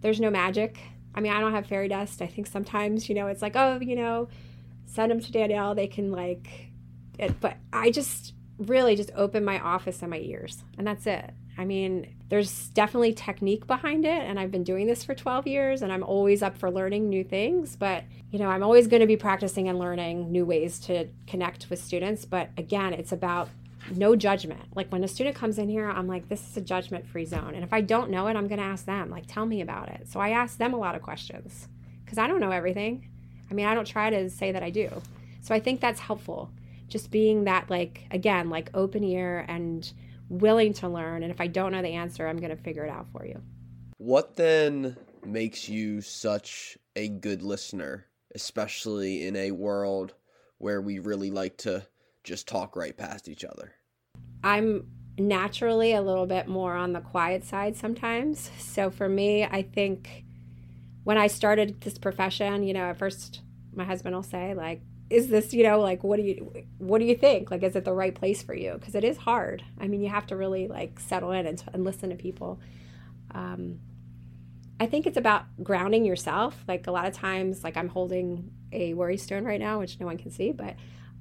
there's 0.00 0.20
no 0.20 0.30
magic. 0.30 0.78
I 1.14 1.20
mean, 1.20 1.32
I 1.32 1.40
don't 1.40 1.52
have 1.52 1.66
fairy 1.66 1.88
dust. 1.88 2.22
I 2.22 2.26
think 2.26 2.46
sometimes, 2.46 3.08
you 3.08 3.14
know, 3.14 3.26
it's 3.26 3.42
like, 3.42 3.56
oh, 3.56 3.78
you 3.80 3.96
know, 3.96 4.28
send 4.86 5.10
them 5.10 5.20
to 5.20 5.32
Danielle. 5.32 5.74
They 5.74 5.86
can 5.86 6.12
like, 6.12 6.70
it. 7.18 7.40
but 7.40 7.56
I 7.72 7.90
just 7.90 8.34
really 8.58 8.96
just 8.96 9.10
open 9.14 9.44
my 9.44 9.58
office 9.60 10.02
and 10.02 10.10
my 10.10 10.18
ears, 10.18 10.62
and 10.76 10.86
that's 10.86 11.06
it. 11.06 11.30
I 11.58 11.64
mean, 11.64 12.14
there's 12.28 12.68
definitely 12.68 13.12
technique 13.12 13.66
behind 13.66 14.04
it, 14.04 14.22
and 14.22 14.38
I've 14.38 14.52
been 14.52 14.62
doing 14.62 14.86
this 14.86 15.02
for 15.02 15.14
12 15.14 15.48
years, 15.48 15.82
and 15.82 15.92
I'm 15.92 16.04
always 16.04 16.40
up 16.40 16.56
for 16.56 16.70
learning 16.70 17.08
new 17.08 17.24
things. 17.24 17.74
But, 17.74 18.04
you 18.30 18.38
know, 18.38 18.48
I'm 18.48 18.62
always 18.62 18.86
going 18.86 19.00
to 19.00 19.06
be 19.06 19.16
practicing 19.16 19.68
and 19.68 19.78
learning 19.78 20.30
new 20.30 20.46
ways 20.46 20.78
to 20.80 21.08
connect 21.26 21.68
with 21.68 21.82
students. 21.82 22.24
But 22.24 22.50
again, 22.56 22.92
it's 22.92 23.10
about 23.10 23.48
no 23.96 24.14
judgment. 24.14 24.76
Like 24.76 24.90
when 24.92 25.02
a 25.02 25.08
student 25.08 25.34
comes 25.34 25.58
in 25.58 25.68
here, 25.68 25.90
I'm 25.90 26.06
like, 26.06 26.28
this 26.28 26.48
is 26.48 26.56
a 26.56 26.60
judgment 26.60 27.08
free 27.08 27.24
zone. 27.24 27.54
And 27.54 27.64
if 27.64 27.72
I 27.72 27.80
don't 27.80 28.10
know 28.10 28.28
it, 28.28 28.36
I'm 28.36 28.46
going 28.46 28.60
to 28.60 28.64
ask 28.64 28.84
them, 28.84 29.10
like, 29.10 29.24
tell 29.26 29.46
me 29.46 29.60
about 29.60 29.88
it. 29.88 30.08
So 30.08 30.20
I 30.20 30.30
ask 30.30 30.58
them 30.58 30.74
a 30.74 30.78
lot 30.78 30.94
of 30.94 31.02
questions 31.02 31.68
because 32.04 32.18
I 32.18 32.28
don't 32.28 32.40
know 32.40 32.52
everything. 32.52 33.08
I 33.50 33.54
mean, 33.54 33.66
I 33.66 33.74
don't 33.74 33.86
try 33.86 34.10
to 34.10 34.30
say 34.30 34.52
that 34.52 34.62
I 34.62 34.70
do. 34.70 34.90
So 35.40 35.54
I 35.54 35.60
think 35.60 35.80
that's 35.80 36.00
helpful. 36.00 36.50
Just 36.88 37.10
being 37.10 37.44
that, 37.44 37.68
like, 37.68 38.06
again, 38.10 38.48
like 38.48 38.70
open 38.74 39.02
ear 39.02 39.44
and 39.48 39.90
willing 40.28 40.72
to 40.74 40.88
learn. 40.88 41.22
And 41.22 41.32
if 41.32 41.40
I 41.40 41.46
don't 41.46 41.72
know 41.72 41.82
the 41.82 41.94
answer, 41.94 42.26
I'm 42.26 42.38
going 42.38 42.56
to 42.56 42.62
figure 42.62 42.84
it 42.84 42.90
out 42.90 43.06
for 43.12 43.24
you. 43.26 43.40
What 43.98 44.36
then 44.36 44.96
makes 45.24 45.68
you 45.68 46.00
such 46.00 46.78
a 46.96 47.08
good 47.08 47.42
listener, 47.42 48.06
especially 48.34 49.26
in 49.26 49.36
a 49.36 49.50
world 49.50 50.14
where 50.58 50.80
we 50.80 50.98
really 50.98 51.30
like 51.30 51.56
to 51.58 51.86
just 52.24 52.46
talk 52.46 52.76
right 52.76 52.96
past 52.96 53.28
each 53.28 53.44
other? 53.44 53.72
I'm 54.44 54.88
naturally 55.18 55.94
a 55.94 56.02
little 56.02 56.26
bit 56.26 56.46
more 56.46 56.74
on 56.74 56.92
the 56.92 57.00
quiet 57.00 57.44
side 57.44 57.76
sometimes. 57.76 58.50
So 58.58 58.90
for 58.90 59.08
me, 59.08 59.44
I 59.44 59.62
think 59.62 60.24
when 61.04 61.18
I 61.18 61.26
started 61.26 61.80
this 61.80 61.98
profession, 61.98 62.62
you 62.62 62.72
know, 62.74 62.84
at 62.84 62.98
first 62.98 63.40
my 63.74 63.84
husband 63.84 64.14
will 64.14 64.22
say 64.22 64.54
like 64.54 64.82
is 65.10 65.28
this, 65.28 65.54
you 65.54 65.62
know, 65.62 65.80
like 65.80 66.04
what 66.04 66.16
do 66.16 66.22
you 66.22 66.52
what 66.78 66.98
do 66.98 67.04
you 67.04 67.14
think? 67.16 67.50
Like 67.50 67.62
is 67.62 67.76
it 67.76 67.84
the 67.84 67.92
right 67.92 68.14
place 68.14 68.42
for 68.42 68.54
you? 68.54 68.74
Because 68.74 68.94
it 68.94 69.04
is 69.04 69.16
hard. 69.16 69.62
I 69.80 69.88
mean, 69.88 70.02
you 70.02 70.08
have 70.08 70.26
to 70.28 70.36
really 70.36 70.68
like 70.68 71.00
settle 71.00 71.32
in 71.32 71.46
and, 71.46 71.62
and 71.72 71.84
listen 71.84 72.10
to 72.10 72.16
people. 72.16 72.60
Um, 73.30 73.80
I 74.80 74.86
think 74.86 75.06
it's 75.06 75.16
about 75.16 75.44
grounding 75.62 76.04
yourself. 76.04 76.62
Like 76.68 76.86
a 76.86 76.92
lot 76.92 77.06
of 77.06 77.14
times, 77.14 77.64
like 77.64 77.76
I'm 77.76 77.88
holding 77.88 78.50
a 78.70 78.94
worry 78.94 79.16
stone 79.16 79.44
right 79.44 79.60
now, 79.60 79.80
which 79.80 79.98
no 79.98 80.06
one 80.06 80.18
can 80.18 80.30
see, 80.30 80.52
but 80.52 80.76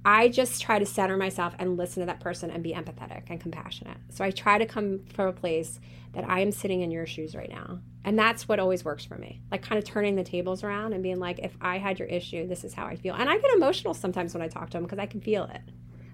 I 0.07 0.29
just 0.29 0.61
try 0.61 0.79
to 0.79 0.85
center 0.85 1.17
myself 1.17 1.53
and 1.59 1.75
listen 1.75 1.99
to 1.99 2.05
that 2.05 2.21
person 2.21 2.49
and 2.49 2.63
be 2.63 2.71
empathetic 2.71 3.23
and 3.27 3.41
compassionate. 3.41 3.97
So 4.07 4.23
I 4.23 4.31
try 4.31 4.57
to 4.57 4.65
come 4.65 5.01
from 5.13 5.27
a 5.27 5.33
place 5.33 5.81
that 6.13 6.23
I 6.29 6.39
am 6.39 6.53
sitting 6.53 6.79
in 6.79 6.91
your 6.91 7.05
shoes 7.05 7.35
right 7.35 7.49
now. 7.49 7.81
And 8.05 8.17
that's 8.17 8.47
what 8.47 8.57
always 8.57 8.85
works 8.85 9.03
for 9.03 9.17
me. 9.17 9.41
Like 9.51 9.63
kind 9.63 9.77
of 9.77 9.83
turning 9.83 10.15
the 10.15 10.23
tables 10.23 10.63
around 10.63 10.93
and 10.93 11.03
being 11.03 11.19
like, 11.19 11.39
if 11.39 11.57
I 11.59 11.77
had 11.77 11.99
your 11.99 12.07
issue, 12.07 12.47
this 12.47 12.63
is 12.63 12.73
how 12.73 12.85
I 12.85 12.95
feel. 12.95 13.15
And 13.15 13.29
I 13.29 13.37
get 13.37 13.53
emotional 13.53 13.93
sometimes 13.93 14.33
when 14.33 14.41
I 14.41 14.47
talk 14.47 14.69
to 14.69 14.77
them 14.77 14.83
because 14.83 14.97
I 14.97 15.07
can 15.07 15.19
feel 15.19 15.43
it. 15.43 15.61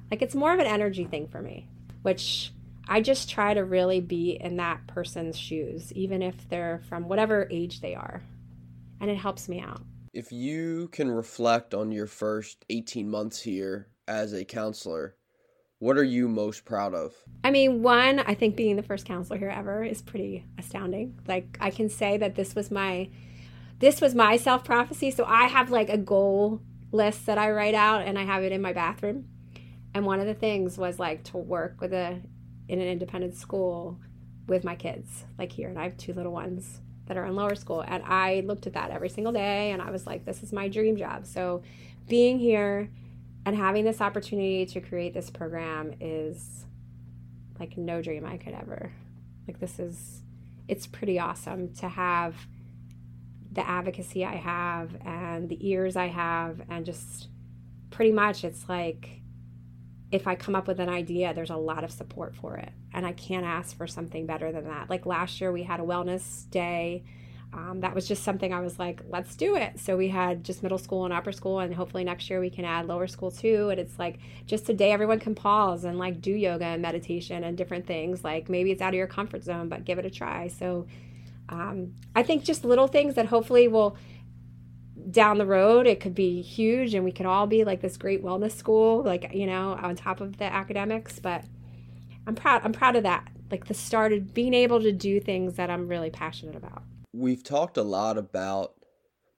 Like 0.09 0.23
it's 0.23 0.33
more 0.33 0.51
of 0.51 0.59
an 0.59 0.65
energy 0.65 1.05
thing 1.05 1.27
for 1.27 1.43
me, 1.43 1.67
which 2.01 2.51
I 2.87 2.99
just 2.99 3.29
try 3.29 3.53
to 3.53 3.63
really 3.63 4.01
be 4.01 4.39
in 4.41 4.57
that 4.57 4.87
person's 4.87 5.37
shoes, 5.37 5.93
even 5.93 6.23
if 6.23 6.49
they're 6.49 6.81
from 6.89 7.07
whatever 7.07 7.47
age 7.51 7.81
they 7.81 7.93
are. 7.93 8.23
And 8.99 9.11
it 9.11 9.17
helps 9.17 9.47
me 9.47 9.59
out 9.59 9.83
if 10.13 10.31
you 10.31 10.87
can 10.89 11.09
reflect 11.09 11.73
on 11.73 11.91
your 11.91 12.05
first 12.05 12.63
18 12.69 13.09
months 13.09 13.41
here 13.41 13.87
as 14.07 14.31
a 14.31 14.45
counselor, 14.45 15.15
what 15.79 15.97
are 15.97 16.03
you 16.03 16.27
most 16.27 16.65
proud 16.65 16.93
of? 16.93 17.15
I 17.43 17.49
mean, 17.51 17.81
one, 17.81 18.19
I 18.19 18.35
think 18.35 18.55
being 18.55 18.75
the 18.75 18.83
first 18.83 19.05
counselor 19.05 19.39
here 19.39 19.49
ever 19.49 19.83
is 19.83 20.01
pretty 20.01 20.45
astounding. 20.57 21.19
Like 21.27 21.57
I 21.59 21.71
can 21.71 21.89
say 21.89 22.17
that 22.17 22.35
this 22.35 22.55
was 22.55 22.71
my 22.71 23.09
this 23.79 23.99
was 23.99 24.15
my 24.15 24.37
self-prophecy. 24.37 25.11
So 25.11 25.25
I 25.25 25.47
have 25.47 25.69
like 25.69 25.89
a 25.89 25.97
goal 25.97 26.61
list 26.91 27.25
that 27.25 27.37
I 27.37 27.51
write 27.51 27.73
out 27.73 28.03
and 28.03 28.17
I 28.17 28.23
have 28.23 28.43
it 28.43 28.53
in 28.53 28.61
my 28.61 28.71
bathroom. 28.71 29.25
And 29.93 30.05
one 30.05 30.19
of 30.19 30.27
the 30.27 30.33
things 30.33 30.77
was 30.77 30.99
like 30.99 31.23
to 31.25 31.37
work 31.37 31.81
with 31.81 31.91
a 31.91 32.21
in 32.69 32.79
an 32.79 32.87
independent 32.87 33.35
school 33.35 33.99
with 34.47 34.63
my 34.63 34.75
kids, 34.75 35.25
like 35.37 35.51
here, 35.51 35.69
and 35.69 35.79
I 35.79 35.83
have 35.83 35.97
two 35.97 36.13
little 36.13 36.31
ones 36.31 36.79
that 37.05 37.17
are 37.17 37.25
in 37.25 37.35
lower 37.35 37.55
school. 37.55 37.83
And 37.85 38.03
I 38.05 38.41
looked 38.45 38.67
at 38.67 38.73
that 38.73 38.91
every 38.91 39.09
single 39.09 39.33
day 39.33 39.71
and 39.71 39.81
I 39.81 39.91
was 39.91 40.05
like, 40.07 40.25
this 40.25 40.43
is 40.43 40.53
my 40.53 40.67
dream 40.67 40.95
job. 40.95 41.25
So 41.25 41.63
being 42.07 42.39
here 42.39 42.89
and 43.45 43.55
having 43.55 43.83
this 43.83 44.01
opportunity 44.01 44.65
to 44.67 44.81
create 44.81 45.13
this 45.13 45.29
program 45.29 45.93
is 45.99 46.65
like 47.59 47.77
no 47.77 48.01
dream 48.01 48.25
I 48.25 48.37
could 48.37 48.53
ever. 48.53 48.91
Like 49.47 49.59
this 49.59 49.79
is 49.79 50.21
it's 50.67 50.87
pretty 50.87 51.19
awesome 51.19 51.73
to 51.75 51.89
have 51.89 52.35
the 53.51 53.67
advocacy 53.67 54.23
I 54.25 54.35
have 54.37 54.95
and 55.05 55.49
the 55.49 55.69
ears 55.69 55.95
I 55.95 56.07
have 56.07 56.61
and 56.69 56.85
just 56.85 57.27
pretty 57.91 58.11
much 58.11 58.43
it's 58.43 58.67
like 58.67 59.21
if 60.13 60.27
I 60.27 60.35
come 60.35 60.55
up 60.55 60.67
with 60.67 60.79
an 60.79 60.89
idea, 60.89 61.33
there's 61.33 61.49
a 61.49 61.57
lot 61.57 61.83
of 61.83 61.91
support 61.91 62.35
for 62.35 62.55
it. 62.55 62.71
And 62.93 63.03
I 63.03 63.13
can't 63.13 63.45
ask 63.45 63.75
for 63.75 63.87
something 63.87 64.27
better 64.27 64.51
than 64.51 64.65
that. 64.65 64.87
Like 64.87 65.07
last 65.07 65.41
year, 65.41 65.51
we 65.51 65.63
had 65.63 65.79
a 65.79 65.83
wellness 65.83 66.47
day. 66.51 67.03
Um, 67.51 67.79
that 67.81 67.95
was 67.95 68.07
just 68.07 68.23
something 68.23 68.53
I 68.53 68.61
was 68.61 68.77
like, 68.77 69.01
let's 69.09 69.35
do 69.35 69.55
it. 69.55 69.79
So 69.79 69.97
we 69.97 70.09
had 70.09 70.43
just 70.43 70.61
middle 70.61 70.77
school 70.77 71.05
and 71.05 71.13
upper 71.13 71.31
school, 71.31 71.59
and 71.59 71.73
hopefully 71.73 72.03
next 72.03 72.29
year 72.29 72.39
we 72.39 72.51
can 72.51 72.63
add 72.63 72.85
lower 72.85 73.07
school 73.07 73.31
too. 73.31 73.69
And 73.69 73.79
it's 73.79 73.97
like 73.97 74.19
just 74.45 74.69
a 74.69 74.73
day 74.73 74.91
everyone 74.91 75.19
can 75.19 75.33
pause 75.33 75.83
and 75.83 75.97
like 75.97 76.21
do 76.21 76.31
yoga 76.31 76.65
and 76.65 76.81
meditation 76.83 77.43
and 77.43 77.57
different 77.57 77.87
things. 77.87 78.23
Like 78.23 78.49
maybe 78.49 78.69
it's 78.69 78.81
out 78.83 78.89
of 78.89 78.97
your 78.97 79.07
comfort 79.07 79.43
zone, 79.43 79.67
but 79.67 79.83
give 79.83 79.97
it 79.97 80.05
a 80.05 80.11
try. 80.11 80.47
So 80.47 80.85
um, 81.49 81.95
I 82.15 82.21
think 82.21 82.43
just 82.43 82.63
little 82.63 82.87
things 82.87 83.15
that 83.15 83.25
hopefully 83.25 83.67
will 83.67 83.97
down 85.11 85.37
the 85.37 85.45
road 85.45 85.87
it 85.87 85.99
could 85.99 86.15
be 86.15 86.41
huge 86.41 86.93
and 86.93 87.03
we 87.03 87.11
could 87.11 87.25
all 87.25 87.47
be 87.47 87.63
like 87.63 87.81
this 87.81 87.97
great 87.97 88.23
wellness 88.23 88.51
school 88.51 89.03
like 89.03 89.33
you 89.33 89.45
know 89.45 89.77
on 89.81 89.95
top 89.95 90.21
of 90.21 90.37
the 90.37 90.45
academics 90.45 91.19
but 91.19 91.43
i'm 92.27 92.35
proud 92.35 92.61
i'm 92.63 92.73
proud 92.73 92.95
of 92.95 93.03
that. 93.03 93.27
Like 93.51 93.67
the 93.67 93.73
start 93.75 94.13
of 94.13 94.33
being 94.33 94.53
able 94.55 94.81
to 94.81 94.91
do 94.91 95.19
things 95.19 95.55
that 95.55 95.69
i'm 95.69 95.87
really 95.87 96.09
passionate 96.09 96.55
about. 96.55 96.83
We've 97.13 97.43
talked 97.43 97.77
a 97.77 97.83
lot 97.83 98.17
about 98.17 98.73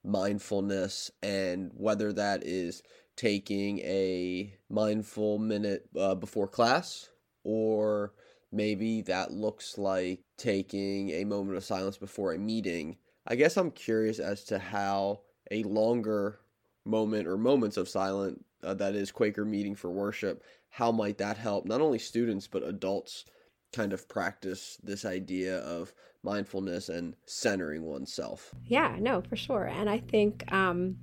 mindfulness 0.04 1.10
and 1.22 1.70
whether 1.74 2.12
that 2.12 2.44
is 2.44 2.82
taking 3.16 3.80
a 3.80 4.54
mindful 4.70 5.38
minute 5.38 5.88
uh, 5.98 6.14
before 6.14 6.46
class 6.46 7.10
or 7.44 8.12
maybe 8.52 9.02
that 9.02 9.32
looks 9.32 9.76
like 9.76 10.20
taking 10.38 11.10
a 11.10 11.24
moment 11.24 11.56
of 11.56 11.64
silence 11.64 11.98
before 11.98 12.32
a 12.32 12.38
meeting. 12.38 12.96
I 13.26 13.34
guess 13.34 13.56
i'm 13.56 13.70
curious 13.70 14.18
as 14.18 14.44
to 14.44 14.58
how 14.58 15.20
a 15.50 15.62
longer 15.64 16.40
moment 16.84 17.26
or 17.26 17.36
moments 17.36 17.76
of 17.76 17.88
silent 17.88 18.44
uh, 18.62 18.74
that 18.74 18.94
is 18.94 19.12
Quaker 19.12 19.44
meeting 19.44 19.74
for 19.74 19.90
worship, 19.90 20.42
how 20.70 20.92
might 20.92 21.18
that 21.18 21.36
help 21.36 21.66
not 21.66 21.80
only 21.80 21.98
students 21.98 22.46
but 22.46 22.62
adults 22.62 23.24
kind 23.72 23.92
of 23.92 24.08
practice 24.08 24.78
this 24.82 25.04
idea 25.04 25.58
of 25.58 25.92
mindfulness 26.22 26.88
and 26.88 27.14
centering 27.26 27.82
oneself? 27.82 28.54
Yeah, 28.66 28.96
no, 28.98 29.20
for 29.22 29.36
sure. 29.36 29.66
And 29.66 29.88
I 29.90 29.98
think 29.98 30.50
um 30.52 30.96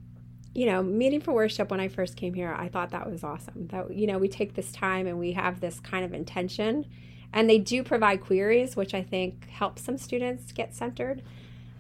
you 0.56 0.68
know, 0.68 0.84
meeting 0.84 1.20
for 1.20 1.34
worship 1.34 1.72
when 1.72 1.80
I 1.80 1.88
first 1.88 2.16
came 2.16 2.36
here, 2.36 2.54
I 2.56 2.68
thought 2.68 2.92
that 2.92 3.10
was 3.10 3.24
awesome. 3.24 3.68
That 3.70 3.96
you 3.96 4.06
know, 4.06 4.20
we 4.20 4.28
take 4.28 4.54
this 4.54 4.72
time 4.72 5.08
and 5.08 5.18
we 5.18 5.32
have 5.32 5.60
this 5.60 5.80
kind 5.80 6.06
of 6.06 6.14
intention 6.14 6.86
and 7.32 7.50
they 7.50 7.58
do 7.58 7.84
provide 7.84 8.22
queries 8.22 8.76
which 8.76 8.94
I 8.94 9.02
think 9.02 9.50
help 9.50 9.80
some 9.80 9.98
students 9.98 10.52
get 10.52 10.76
centered. 10.76 11.24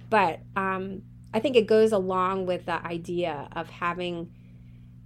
But 0.10 0.39
um 0.55 1.03
I 1.33 1.39
think 1.39 1.55
it 1.55 1.67
goes 1.67 1.91
along 1.91 2.45
with 2.45 2.65
the 2.65 2.85
idea 2.85 3.47
of 3.53 3.69
having 3.69 4.31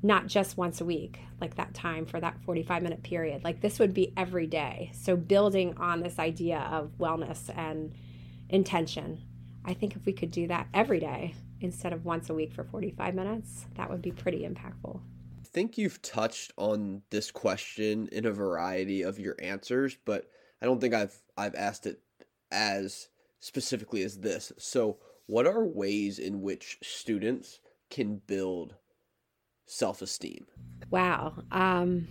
not 0.03 0.27
just 0.27 0.57
once 0.57 0.81
a 0.81 0.86
week, 0.86 1.19
like 1.41 1.55
that 1.55 1.74
time 1.74 2.05
for 2.05 2.19
that 2.19 2.41
45 2.43 2.84
minute 2.84 3.03
period. 3.03 3.43
Like 3.43 3.62
this 3.62 3.79
would 3.79 3.93
be 3.93 4.13
every 4.17 4.46
day. 4.46 4.91
So 4.93 5.15
building 5.15 5.75
on 5.77 6.01
this 6.01 6.19
idea 6.19 6.67
of 6.72 6.98
wellness 6.98 7.50
and 7.55 7.93
intention. 8.50 9.22
I 9.65 9.74
think 9.74 9.96
if 9.96 10.05
we 10.05 10.13
could 10.13 10.31
do 10.31 10.48
that 10.48 10.67
every 10.74 11.00
day 11.00 11.34
instead 11.62 11.93
of 11.93 12.05
once 12.05 12.29
a 12.29 12.34
week 12.34 12.53
for 12.53 12.63
45 12.63 13.15
minutes, 13.15 13.65
that 13.75 13.89
would 13.89 14.01
be 14.01 14.12
pretty 14.12 14.48
impactful. 14.48 15.00
I 15.39 15.43
think 15.43 15.77
you've 15.77 16.01
touched 16.01 16.53
on 16.57 17.01
this 17.10 17.31
question 17.31 18.10
in 18.12 18.25
a 18.25 18.31
variety 18.31 19.01
of 19.01 19.17
your 19.17 19.36
answers, 19.41 19.98
but 20.05 20.29
I 20.62 20.65
don't 20.65 20.79
think 20.79 20.93
I've 20.93 21.19
I've 21.38 21.55
asked 21.55 21.86
it 21.86 21.99
as 22.52 23.10
specifically 23.39 24.04
as 24.04 24.19
this. 24.19 24.52
So, 24.58 24.97
what 25.28 25.46
are 25.46 25.63
ways 25.63 26.18
in 26.20 26.42
which 26.42 26.80
students 26.82 27.60
can 27.90 28.22
build 28.26 28.76
self 29.66 30.02
esteem? 30.02 30.48
Wow. 30.90 31.44
Um, 31.52 32.08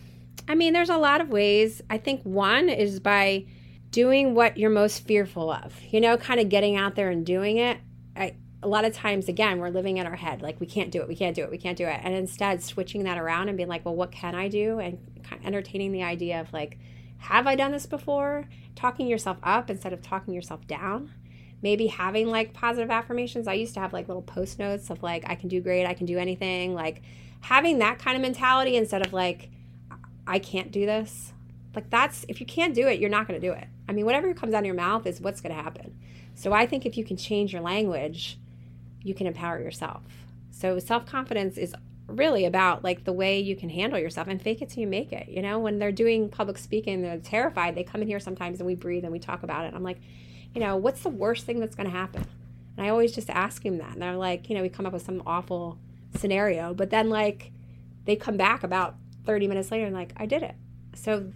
I 0.49 0.55
mean, 0.55 0.73
there's 0.73 0.91
a 0.91 0.99
lot 0.99 1.21
of 1.21 1.31
ways. 1.31 1.83
I 1.91 1.99
think 1.99 2.23
one 2.23 2.69
is 2.69 3.01
by 3.01 3.47
doing 3.91 4.35
what 4.35 4.59
you're 4.59 4.71
most 4.71 5.07
fearful 5.07 5.51
of, 5.51 5.75
you 5.91 6.01
know, 6.01 6.17
kind 6.17 6.39
of 6.39 6.49
getting 6.49 6.77
out 6.77 6.95
there 6.95 7.11
and 7.11 7.25
doing 7.25 7.57
it. 7.57 7.79
I, 8.15 8.37
a 8.63 8.69
lot 8.69 8.85
of 8.85 8.93
times, 8.93 9.29
again, 9.29 9.59
we're 9.59 9.71
living 9.71 9.97
in 9.97 10.07
our 10.07 10.17
head, 10.17 10.43
like 10.43 10.61
we 10.61 10.67
can't 10.67 10.91
do 10.91 11.01
it, 11.01 11.09
we 11.09 11.17
can't 11.17 11.35
do 11.35 11.43
it, 11.43 11.51
we 11.51 11.59
can't 11.59 11.79
do 11.79 11.87
it. 11.87 12.01
And 12.03 12.15
instead, 12.15 12.63
switching 12.63 13.05
that 13.05 13.19
around 13.19 13.49
and 13.49 13.57
being 13.57 13.69
like, 13.69 13.85
well, 13.85 13.97
what 13.97 14.13
can 14.13 14.35
I 14.35 14.49
do? 14.49 14.79
And 14.79 14.99
kind 15.23 15.41
of 15.41 15.47
entertaining 15.47 15.93
the 15.93 16.03
idea 16.03 16.41
of 16.41 16.53
like, 16.53 16.79
have 17.19 17.47
I 17.47 17.55
done 17.55 17.73
this 17.73 17.87
before? 17.87 18.47
Talking 18.75 19.07
yourself 19.07 19.39
up 19.43 19.71
instead 19.71 19.93
of 19.93 20.03
talking 20.03 20.35
yourself 20.35 20.67
down 20.67 21.13
maybe 21.63 21.87
having 21.87 22.29
like 22.29 22.53
positive 22.53 22.91
affirmations. 22.91 23.49
I 23.49 23.55
used 23.55 23.75
to 23.75 23.81
have 23.81 23.93
like 23.93 24.09
little 24.09 24.23
post 24.23 24.59
notes 24.59 24.91
of 24.91 25.03
like, 25.03 25.25
I 25.29 25.35
can 25.35 25.49
do 25.49 25.61
great, 25.61 25.87
I 25.87 25.95
can 25.95 26.07
do 26.07 26.19
anything. 26.19 26.75
Like 26.75 27.03
having 27.41 27.79
that 27.79 27.99
kind 27.99 28.17
of 28.17 28.23
mentality 28.23 28.77
instead 28.77 29.07
of 29.07 29.13
like, 29.13 29.51
I 30.27 30.39
can't 30.39 30.71
do 30.71 30.87
this. 30.87 31.33
Like 31.75 31.91
that's, 31.91 32.25
if 32.29 32.41
you 32.41 32.47
can't 32.47 32.75
do 32.75 32.87
it, 32.87 32.99
you're 32.99 33.11
not 33.11 33.29
going 33.29 33.41
to 33.41 33.47
do 33.47 33.53
it. 33.53 33.69
I 33.89 33.93
mean, 33.93 34.05
whatever 34.05 34.33
comes 34.35 34.55
out 34.55 34.61
of 34.61 34.67
your 34.67 34.75
mouth 34.75 35.07
is 35.07 35.21
what's 35.21 35.41
going 35.41 35.55
to 35.55 35.63
happen. 35.63 35.97
So 36.35 36.53
I 36.53 36.67
think 36.67 36.85
if 36.85 36.97
you 36.97 37.05
can 37.05 37.17
change 37.17 37.53
your 37.53 37.63
language, 37.63 38.39
you 39.03 39.15
can 39.15 39.27
empower 39.27 39.61
yourself. 39.61 40.03
So 40.51 40.79
self 40.79 41.07
confidence 41.07 41.57
is 41.57 41.75
really 42.07 42.45
about 42.45 42.85
like 42.85 43.05
the 43.05 43.13
way 43.13 43.41
you 43.41 43.57
can 43.57 43.69
handle 43.69 43.99
yourself 43.99 44.29
and 44.29 44.41
fake 44.41 44.63
it 44.63 44.71
till 44.71 44.81
you 44.81 44.87
make 44.87 45.13
it. 45.13 45.29
You 45.29 45.43
know, 45.43 45.59
when 45.59 45.79
they're 45.79 45.93
doing 45.93 46.29
public 46.29 46.59
speaking, 46.59 47.03
they're 47.03 47.19
terrified. 47.19 47.75
They 47.75 47.85
come 47.85 48.03
in 48.03 48.09
here 48.09 48.21
sometimes 48.21 48.61
and 48.61 48.67
we 48.67 48.75
breathe 48.75 49.05
and 49.05 49.13
we 49.13 49.19
talk 49.19 49.43
about 49.43 49.67
it. 49.67 49.75
I'm 49.75 49.83
like, 49.83 50.01
you 50.57 50.63
know, 50.63 50.75
what's 50.75 51.03
the 51.03 51.11
worst 51.11 51.45
thing 51.45 51.61
that's 51.61 51.77
going 51.77 51.89
to 51.89 51.95
happen? 51.95 52.27
And 52.77 52.87
I 52.87 52.89
always 52.89 53.13
just 53.13 53.29
ask 53.29 53.65
him 53.65 53.77
that. 53.77 53.93
And 53.93 54.01
they're 54.01 54.17
like, 54.17 54.49
you 54.49 54.57
know, 54.57 54.63
we 54.63 54.71
come 54.71 54.87
up 54.87 54.95
with 54.95 55.05
some 55.05 55.23
awful 55.27 55.79
scenario, 56.17 56.73
but 56.73 56.89
then 56.89 57.11
like 57.11 57.53
they 58.07 58.17
come 58.17 58.39
back 58.39 58.65
about 58.65 58.97
30 59.27 59.49
minutes 59.49 59.71
later 59.71 59.85
and 59.85 59.95
like, 59.95 60.15
I 60.17 60.25
did 60.25 60.43
it. 60.43 60.55
So 60.95 61.31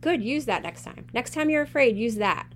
good, 0.00 0.24
use 0.24 0.46
that 0.46 0.64
next 0.64 0.82
time. 0.82 1.06
Next 1.14 1.34
time 1.34 1.50
you're 1.50 1.62
afraid, 1.62 1.96
use 1.96 2.16
that. 2.16 2.48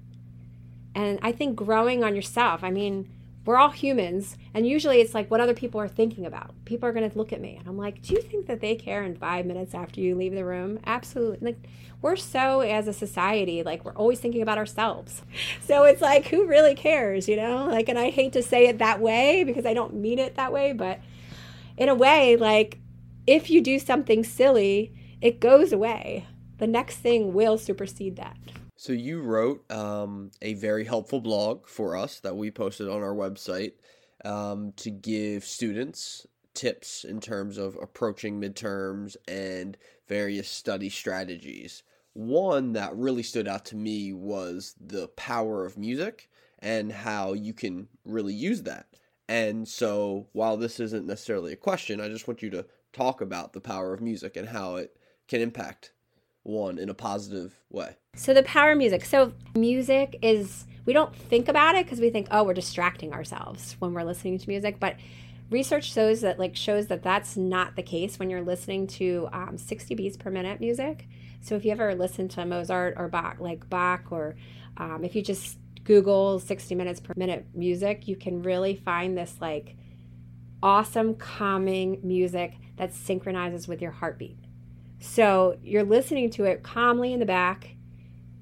And 0.93 1.21
I 1.23 1.31
think 1.31 1.55
growing 1.55 2.03
on 2.03 2.17
yourself, 2.17 2.65
I 2.65 2.73
mean, 2.73 3.09
we're 3.49 3.57
all 3.57 3.71
humans 3.71 4.37
and 4.53 4.67
usually 4.67 5.01
it's 5.01 5.15
like 5.15 5.31
what 5.31 5.41
other 5.41 5.55
people 5.55 5.81
are 5.81 5.89
thinking 5.89 6.27
about 6.27 6.53
people 6.67 6.87
are 6.87 6.93
going 6.93 7.09
to 7.09 7.17
look 7.17 7.33
at 7.33 7.41
me 7.41 7.57
and 7.57 7.67
i'm 7.67 7.79
like 7.79 8.03
do 8.03 8.13
you 8.13 8.21
think 8.21 8.45
that 8.47 8.61
they 8.61 8.75
care 8.75 9.03
in 9.05 9.17
five 9.17 9.47
minutes 9.47 9.75
after 9.75 10.03
you 10.03 10.15
leave 10.15 10.35
the 10.35 10.45
room 10.45 10.79
absolutely 10.85 11.53
like 11.53 11.57
we're 12.01 12.17
so 12.17 12.61
as 12.61 12.87
a 12.87 12.93
society 12.93 13.63
like 13.63 13.85
we're 13.85 13.95
always 13.95 14.21
thinking 14.21 14.43
about 14.43 14.59
ourselves. 14.59 15.23
So 15.61 15.85
it's 15.85 16.03
like 16.03 16.27
who 16.29 16.47
really 16.47 16.75
cares 16.75 17.29
you 17.29 17.37
know? 17.37 17.67
Like 17.67 17.89
and 17.89 17.99
i 17.99 18.11
hate 18.11 18.33
to 18.35 18.43
say 18.43 18.67
it 18.67 18.79
that 18.79 19.01
way 19.01 19.45
because 19.45 19.67
i 19.67 19.75
don't 19.75 19.95
mean 19.95 20.19
it 20.19 20.37
that 20.37 20.53
way 20.53 20.73
but 20.73 21.01
in 21.77 21.89
a 21.89 21.95
way 21.95 22.37
like 22.37 22.79
if 23.27 23.51
you 23.51 23.61
do 23.61 23.79
something 23.79 24.25
silly 24.25 24.93
it 25.21 25.41
goes 25.41 25.73
away. 25.73 26.27
The 26.59 26.67
next 26.67 26.97
thing 26.97 27.33
will 27.33 27.59
supersede 27.59 28.17
that. 28.17 28.37
So 28.77 28.93
you 28.93 29.21
wrote 29.21 29.71
um, 29.71 30.31
a 30.41 30.55
very 30.55 30.85
helpful 30.85 31.21
blog 31.21 31.67
for 31.67 31.97
us 31.97 32.21
that 32.21 32.37
we 32.37 32.51
posted 32.51 32.89
on 32.89 33.03
our 33.03 33.15
website 33.15 33.73
um, 34.25 34.73
to 34.77 34.91
give 34.91 35.45
students 35.45 36.27
tips 36.55 37.05
in 37.05 37.21
terms 37.21 37.59
of 37.59 37.77
approaching 37.81 38.41
midterms 38.41 39.17
and 39.27 39.77
various 40.09 40.49
study 40.49 40.89
strategies. 40.89 41.83
One 42.19 42.73
that 42.73 42.97
really 42.97 43.23
stood 43.23 43.47
out 43.47 43.65
to 43.67 43.77
me 43.77 44.13
was 44.13 44.75
the 44.85 45.07
power 45.07 45.65
of 45.65 45.79
music 45.79 46.29
and 46.59 46.91
how 46.91 47.33
you 47.33 47.53
can 47.53 47.87
really 48.05 48.35
use 48.35 48.63
that. 48.63 48.89
And 49.29 49.69
so, 49.69 50.27
while 50.33 50.57
this 50.57 50.81
isn't 50.81 51.07
necessarily 51.07 51.53
a 51.53 51.57
question, 51.57 52.01
I 52.01 52.09
just 52.09 52.27
want 52.27 52.43
you 52.43 52.51
to 52.51 52.67
talk 52.93 53.21
about 53.21 53.53
the 53.53 53.61
power 53.61 53.95
of 53.95 54.01
music 54.01 54.37
and 54.37 54.49
how 54.49 54.75
it 54.75 54.97
can 55.29 55.41
impact 55.41 55.93
one 56.43 56.77
in 56.77 56.89
a 56.89 56.95
positive 56.95 57.55
way. 57.71 57.95
So 58.17 58.35
the 58.35 58.43
power 58.43 58.73
of 58.73 58.79
music. 58.79 59.05
So 59.05 59.33
music 59.55 60.19
is 60.21 60.65
we 60.87 60.93
don't 60.93 61.15
think 61.15 61.47
about 61.47 61.77
it 61.77 61.87
because 61.87 62.01
we 62.01 62.11
think 62.11 62.27
oh 62.33 62.43
we're 62.43 62.53
distracting 62.53 63.13
ourselves 63.13 63.77
when 63.79 63.95
we're 63.95 64.03
listening 64.03 64.39
to 64.39 64.49
music, 64.49 64.81
but 64.81 64.97
research 65.51 65.93
shows 65.93 66.23
that 66.23 66.41
like 66.41 66.57
shows 66.57 66.89
that 66.89 67.05
that's 67.05 67.37
not 67.37 67.77
the 67.77 67.83
case 67.85 68.19
when 68.19 68.29
you're 68.29 68.43
listening 68.43 68.89
to 68.89 69.29
um, 69.33 69.57
60 69.57 69.95
beats 69.95 70.17
per 70.17 70.33
minute 70.33 70.59
music. 70.59 71.07
So 71.41 71.57
if 71.57 71.65
you 71.65 71.73
ever 71.73 71.95
listen 71.95 72.29
to 72.29 72.45
Mozart 72.45 72.95
or 72.97 73.09
Bach, 73.09 73.37
like 73.41 73.69
Bach, 73.71 74.11
or 74.11 74.37
um, 74.77 75.05
if 75.05 75.15
you 75.15 75.23
just 75.23 75.59
Google 75.85 76.39
60 76.39 76.75
minutes 76.75 77.01
per 77.01 77.15
minute 77.17 77.47
music, 77.55 78.07
you 78.07 78.17
can 78.17 78.43
really 78.43 78.77
find 78.77 79.17
this 79.17 79.37
like 79.41 79.77
awesome 80.63 81.15
calming 81.15 82.01
music 82.03 82.55
that 82.77 82.93
synchronizes 82.93 83.69
with 83.69 83.81
your 83.81 83.93
heartbeat. 83.93 84.39
So 85.01 85.59
you're 85.63 85.85
listening 85.85 86.31
to 86.31 86.45
it 86.45 86.63
calmly 86.63 87.13
in 87.13 87.21
the 87.21 87.27
back, 87.27 87.77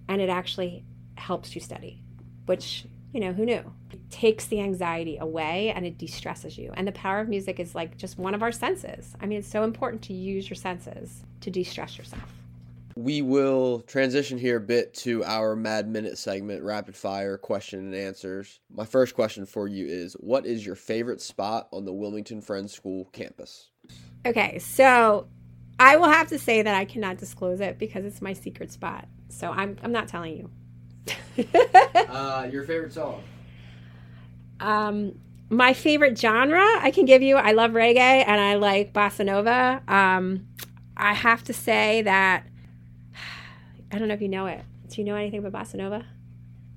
and 0.08 0.20
it 0.20 0.28
actually 0.28 0.84
helps 1.16 1.54
you 1.54 1.60
study, 1.60 2.02
which, 2.46 2.86
you 3.12 3.20
know, 3.20 3.32
who 3.32 3.44
knew? 3.44 3.72
It 3.90 4.10
takes 4.10 4.46
the 4.46 4.60
anxiety 4.60 5.18
away 5.18 5.72
and 5.74 5.84
it 5.86 5.98
de-stresses 5.98 6.56
you. 6.56 6.72
And 6.74 6.86
the 6.86 6.92
power 6.92 7.20
of 7.20 7.28
music 7.28 7.60
is 7.60 7.74
like 7.74 7.96
just 7.96 8.18
one 8.18 8.34
of 8.34 8.42
our 8.42 8.52
senses. 8.52 9.14
I 9.20 9.26
mean, 9.26 9.38
it's 9.38 9.48
so 9.48 9.64
important 9.64 10.02
to 10.02 10.12
use 10.12 10.48
your 10.48 10.56
senses 10.56 11.24
to 11.40 11.50
de-stress 11.50 11.98
yourself. 11.98 12.32
We 12.96 13.20
will 13.20 13.80
transition 13.80 14.38
here 14.38 14.56
a 14.56 14.60
bit 14.60 14.94
to 14.94 15.22
our 15.22 15.54
Mad 15.54 15.86
Minute 15.86 16.16
segment, 16.16 16.62
rapid 16.62 16.96
fire 16.96 17.36
question 17.36 17.80
and 17.80 17.94
answers. 17.94 18.58
My 18.74 18.86
first 18.86 19.14
question 19.14 19.44
for 19.44 19.68
you 19.68 19.86
is 19.86 20.14
What 20.14 20.46
is 20.46 20.64
your 20.64 20.76
favorite 20.76 21.20
spot 21.20 21.68
on 21.74 21.84
the 21.84 21.92
Wilmington 21.92 22.40
Friends 22.40 22.72
School 22.72 23.04
campus? 23.12 23.68
Okay, 24.24 24.58
so 24.58 25.28
I 25.78 25.98
will 25.98 26.08
have 26.08 26.28
to 26.28 26.38
say 26.38 26.62
that 26.62 26.74
I 26.74 26.86
cannot 26.86 27.18
disclose 27.18 27.60
it 27.60 27.78
because 27.78 28.06
it's 28.06 28.22
my 28.22 28.32
secret 28.32 28.72
spot. 28.72 29.06
So 29.28 29.50
I'm, 29.50 29.76
I'm 29.82 29.92
not 29.92 30.08
telling 30.08 30.34
you. 30.38 31.44
uh, 32.08 32.48
your 32.50 32.64
favorite 32.64 32.94
song? 32.94 33.22
Um, 34.58 35.18
my 35.50 35.74
favorite 35.74 36.18
genre 36.18 36.64
I 36.80 36.90
can 36.92 37.04
give 37.04 37.20
you, 37.20 37.36
I 37.36 37.52
love 37.52 37.72
reggae 37.72 38.24
and 38.26 38.40
I 38.40 38.54
like 38.54 38.94
bossa 38.94 39.26
nova. 39.26 39.82
Um, 39.86 40.46
I 40.96 41.12
have 41.12 41.44
to 41.44 41.52
say 41.52 42.00
that 42.00 42.46
I 43.92 43.98
don't 43.98 44.08
know 44.08 44.14
if 44.14 44.22
you 44.22 44.28
know 44.28 44.46
it. 44.46 44.62
Do 44.88 45.00
you 45.00 45.04
know 45.04 45.16
anything 45.16 45.44
about 45.44 45.52
bossa 45.52 45.74
nova? 45.74 46.04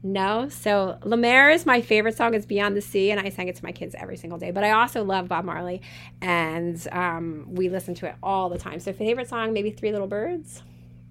No. 0.01 0.47
So 0.49 0.97
La 1.03 1.17
Mer 1.17 1.49
is 1.49 1.65
my 1.65 1.81
favorite 1.81 2.15
song. 2.15 2.33
It's 2.33 2.45
Beyond 2.45 2.75
the 2.77 2.81
Sea, 2.81 3.11
and 3.11 3.19
I 3.19 3.29
sang 3.29 3.47
it 3.47 3.55
to 3.57 3.63
my 3.63 3.71
kids 3.71 3.95
every 3.97 4.17
single 4.17 4.39
day. 4.39 4.51
But 4.51 4.63
I 4.63 4.71
also 4.71 5.03
love 5.03 5.27
Bob 5.27 5.45
Marley, 5.45 5.81
and 6.21 6.87
um, 6.91 7.47
we 7.49 7.69
listen 7.69 7.95
to 7.95 8.07
it 8.07 8.15
all 8.23 8.49
the 8.49 8.57
time. 8.57 8.79
So 8.79 8.93
favorite 8.93 9.27
song, 9.27 9.51
maybe 9.51 9.71
Three 9.71 9.91
Little 9.91 10.07
Birds. 10.07 10.63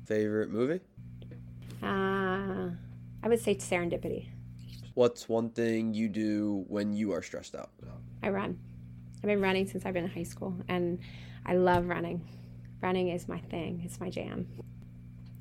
Favorite 0.07 0.51
movie? 0.51 0.81
Uh, 1.83 2.71
I 3.23 3.29
would 3.29 3.41
say 3.41 3.55
Serendipity. 3.57 4.29
What's 4.95 5.29
one 5.29 5.51
thing 5.51 5.95
you 5.95 6.09
do 6.09 6.65
when 6.67 6.93
you 6.93 7.13
are 7.13 7.23
stressed 7.23 7.55
out? 7.55 7.71
I 8.23 8.31
run. 8.31 8.59
I've 9.19 9.29
been 9.29 9.41
running 9.41 9.67
since 9.67 9.85
I've 9.85 9.95
been 9.95 10.05
in 10.05 10.11
high 10.11 10.23
school, 10.23 10.55
and 10.69 10.99
I 11.45 11.55
love 11.55 11.87
running. 11.87 12.27
Running 12.81 13.09
is 13.09 13.29
my 13.29 13.39
thing. 13.39 13.83
It's 13.85 14.01
my 14.01 14.09
jam. 14.11 14.49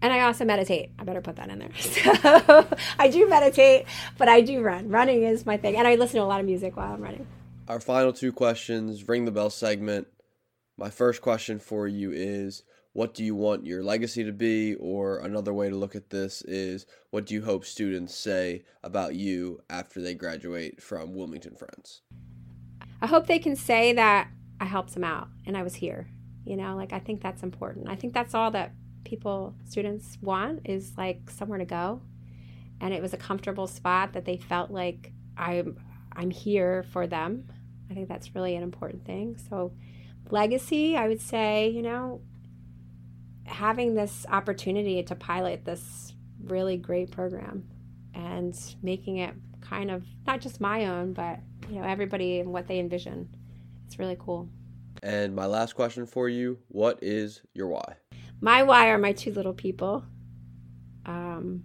And 0.07 0.13
I 0.13 0.21
also 0.21 0.45
meditate. 0.45 0.91
I 0.97 1.03
better 1.03 1.19
put 1.19 1.35
that 1.35 1.49
in 1.49 1.59
there. 1.59 1.69
So 1.81 2.65
I 2.97 3.09
do 3.09 3.27
meditate, 3.27 3.87
but 4.17 4.29
I 4.29 4.39
do 4.39 4.61
run. 4.61 4.87
Running 4.87 5.23
is 5.23 5.45
my 5.45 5.57
thing. 5.57 5.75
And 5.75 5.85
I 5.85 5.95
listen 5.95 6.15
to 6.15 6.23
a 6.23 6.25
lot 6.25 6.39
of 6.39 6.45
music 6.45 6.77
while 6.77 6.93
I'm 6.93 7.01
running. 7.01 7.27
Our 7.67 7.81
final 7.81 8.13
two 8.13 8.31
questions 8.31 9.05
ring 9.09 9.25
the 9.25 9.31
bell 9.31 9.49
segment. 9.49 10.07
My 10.77 10.89
first 10.89 11.21
question 11.21 11.59
for 11.59 11.89
you 11.89 12.13
is 12.13 12.63
what 12.93 13.15
do 13.15 13.21
you 13.21 13.35
want 13.35 13.65
your 13.65 13.83
legacy 13.83 14.23
to 14.23 14.31
be? 14.31 14.75
Or 14.75 15.17
another 15.17 15.53
way 15.53 15.69
to 15.69 15.75
look 15.75 15.93
at 15.93 16.09
this 16.09 16.41
is 16.43 16.85
what 17.09 17.25
do 17.25 17.33
you 17.33 17.43
hope 17.43 17.65
students 17.65 18.15
say 18.15 18.63
about 18.85 19.13
you 19.13 19.59
after 19.69 20.01
they 20.01 20.13
graduate 20.13 20.81
from 20.81 21.15
Wilmington 21.15 21.57
Friends? 21.57 22.01
I 23.01 23.07
hope 23.07 23.27
they 23.27 23.39
can 23.39 23.57
say 23.57 23.91
that 23.91 24.29
I 24.61 24.65
helped 24.65 24.93
them 24.93 25.03
out 25.03 25.27
and 25.45 25.57
I 25.57 25.63
was 25.63 25.75
here. 25.75 26.07
You 26.45 26.55
know, 26.55 26.77
like 26.77 26.93
I 26.93 26.99
think 26.99 27.21
that's 27.21 27.43
important. 27.43 27.89
I 27.89 27.97
think 27.97 28.13
that's 28.13 28.33
all 28.33 28.51
that 28.51 28.71
people 29.03 29.55
students 29.65 30.17
want 30.21 30.61
is 30.65 30.93
like 30.97 31.29
somewhere 31.29 31.59
to 31.59 31.65
go. 31.65 32.01
And 32.79 32.93
it 32.93 33.01
was 33.01 33.13
a 33.13 33.17
comfortable 33.17 33.67
spot 33.67 34.13
that 34.13 34.25
they 34.25 34.37
felt 34.37 34.71
like 34.71 35.11
i'm 35.37 35.77
i'm 36.13 36.31
here 36.31 36.83
for 36.91 37.07
them. 37.07 37.47
I 37.89 37.93
think 37.93 38.07
that's 38.09 38.35
really 38.35 38.55
an 38.55 38.63
important 38.63 39.05
thing. 39.05 39.37
So 39.49 39.73
legacy 40.29 40.97
i 40.97 41.07
would 41.07 41.21
say 41.21 41.69
you 41.69 41.81
know 41.81 42.21
having 43.45 43.95
this 43.95 44.25
opportunity 44.29 45.01
to 45.01 45.15
pilot 45.15 45.63
this 45.63 46.13
really 46.43 46.77
great 46.77 47.11
program 47.11 47.65
and 48.13 48.75
making 48.81 49.17
it 49.17 49.33
kind 49.61 49.89
of 49.89 50.03
not 50.25 50.41
just 50.41 50.59
my 50.59 50.85
own 50.85 51.13
but 51.13 51.39
you 51.69 51.79
know 51.79 51.87
everybody 51.87 52.39
and 52.39 52.51
what 52.51 52.67
they 52.67 52.79
envision. 52.79 53.29
It's 53.85 53.99
really 53.99 54.17
cool. 54.19 54.49
And 55.03 55.35
my 55.35 55.45
last 55.45 55.73
question 55.73 56.05
for 56.05 56.27
you 56.27 56.59
what 56.67 56.99
is 57.01 57.41
your 57.53 57.67
why 57.67 57.95
my 58.41 58.63
why 58.63 58.89
are 58.89 58.97
my 58.97 59.13
two 59.13 59.31
little 59.31 59.53
people. 59.53 60.03
Um, 61.05 61.63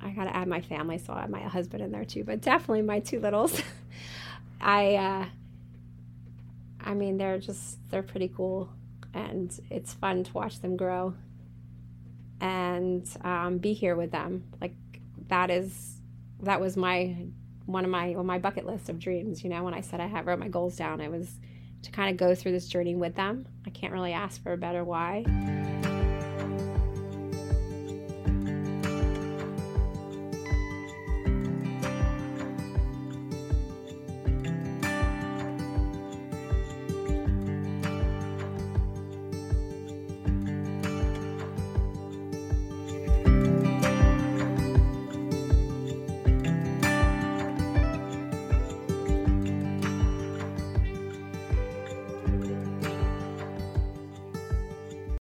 I 0.00 0.10
gotta 0.10 0.34
add 0.34 0.48
my 0.48 0.60
family, 0.60 0.98
so 0.98 1.12
I 1.12 1.22
have 1.22 1.30
my 1.30 1.40
husband 1.40 1.82
in 1.82 1.90
there 1.92 2.04
too, 2.04 2.24
but 2.24 2.40
definitely 2.40 2.82
my 2.82 3.00
two 3.00 3.20
littles. 3.20 3.60
I, 4.60 4.96
uh, 4.96 5.26
I 6.80 6.94
mean, 6.94 7.16
they're 7.16 7.38
just 7.38 7.78
they're 7.90 8.02
pretty 8.02 8.28
cool, 8.34 8.70
and 9.12 9.58
it's 9.70 9.94
fun 9.94 10.24
to 10.24 10.32
watch 10.32 10.60
them 10.60 10.76
grow, 10.76 11.14
and 12.40 13.08
um, 13.22 13.58
be 13.58 13.72
here 13.72 13.96
with 13.96 14.10
them. 14.10 14.44
Like 14.60 14.74
that 15.28 15.50
is 15.50 16.00
that 16.42 16.60
was 16.60 16.76
my 16.76 17.16
one 17.66 17.84
of 17.84 17.90
my 17.90 18.14
on 18.14 18.26
my 18.26 18.38
bucket 18.38 18.66
list 18.66 18.88
of 18.88 18.98
dreams. 18.98 19.42
You 19.42 19.50
know, 19.50 19.62
when 19.62 19.74
I 19.74 19.80
said 19.80 20.00
I 20.00 20.06
had 20.06 20.26
wrote 20.26 20.38
my 20.38 20.48
goals 20.48 20.76
down, 20.76 21.00
it 21.00 21.10
was 21.10 21.30
to 21.84 21.90
kind 21.90 22.10
of 22.10 22.16
go 22.16 22.34
through 22.34 22.52
this 22.52 22.68
journey 22.68 22.94
with 22.94 23.14
them. 23.14 23.46
I 23.66 23.70
can't 23.70 23.92
really 23.92 24.12
ask 24.12 24.42
for 24.42 24.52
a 24.52 24.58
better 24.58 24.84
why. 24.84 25.24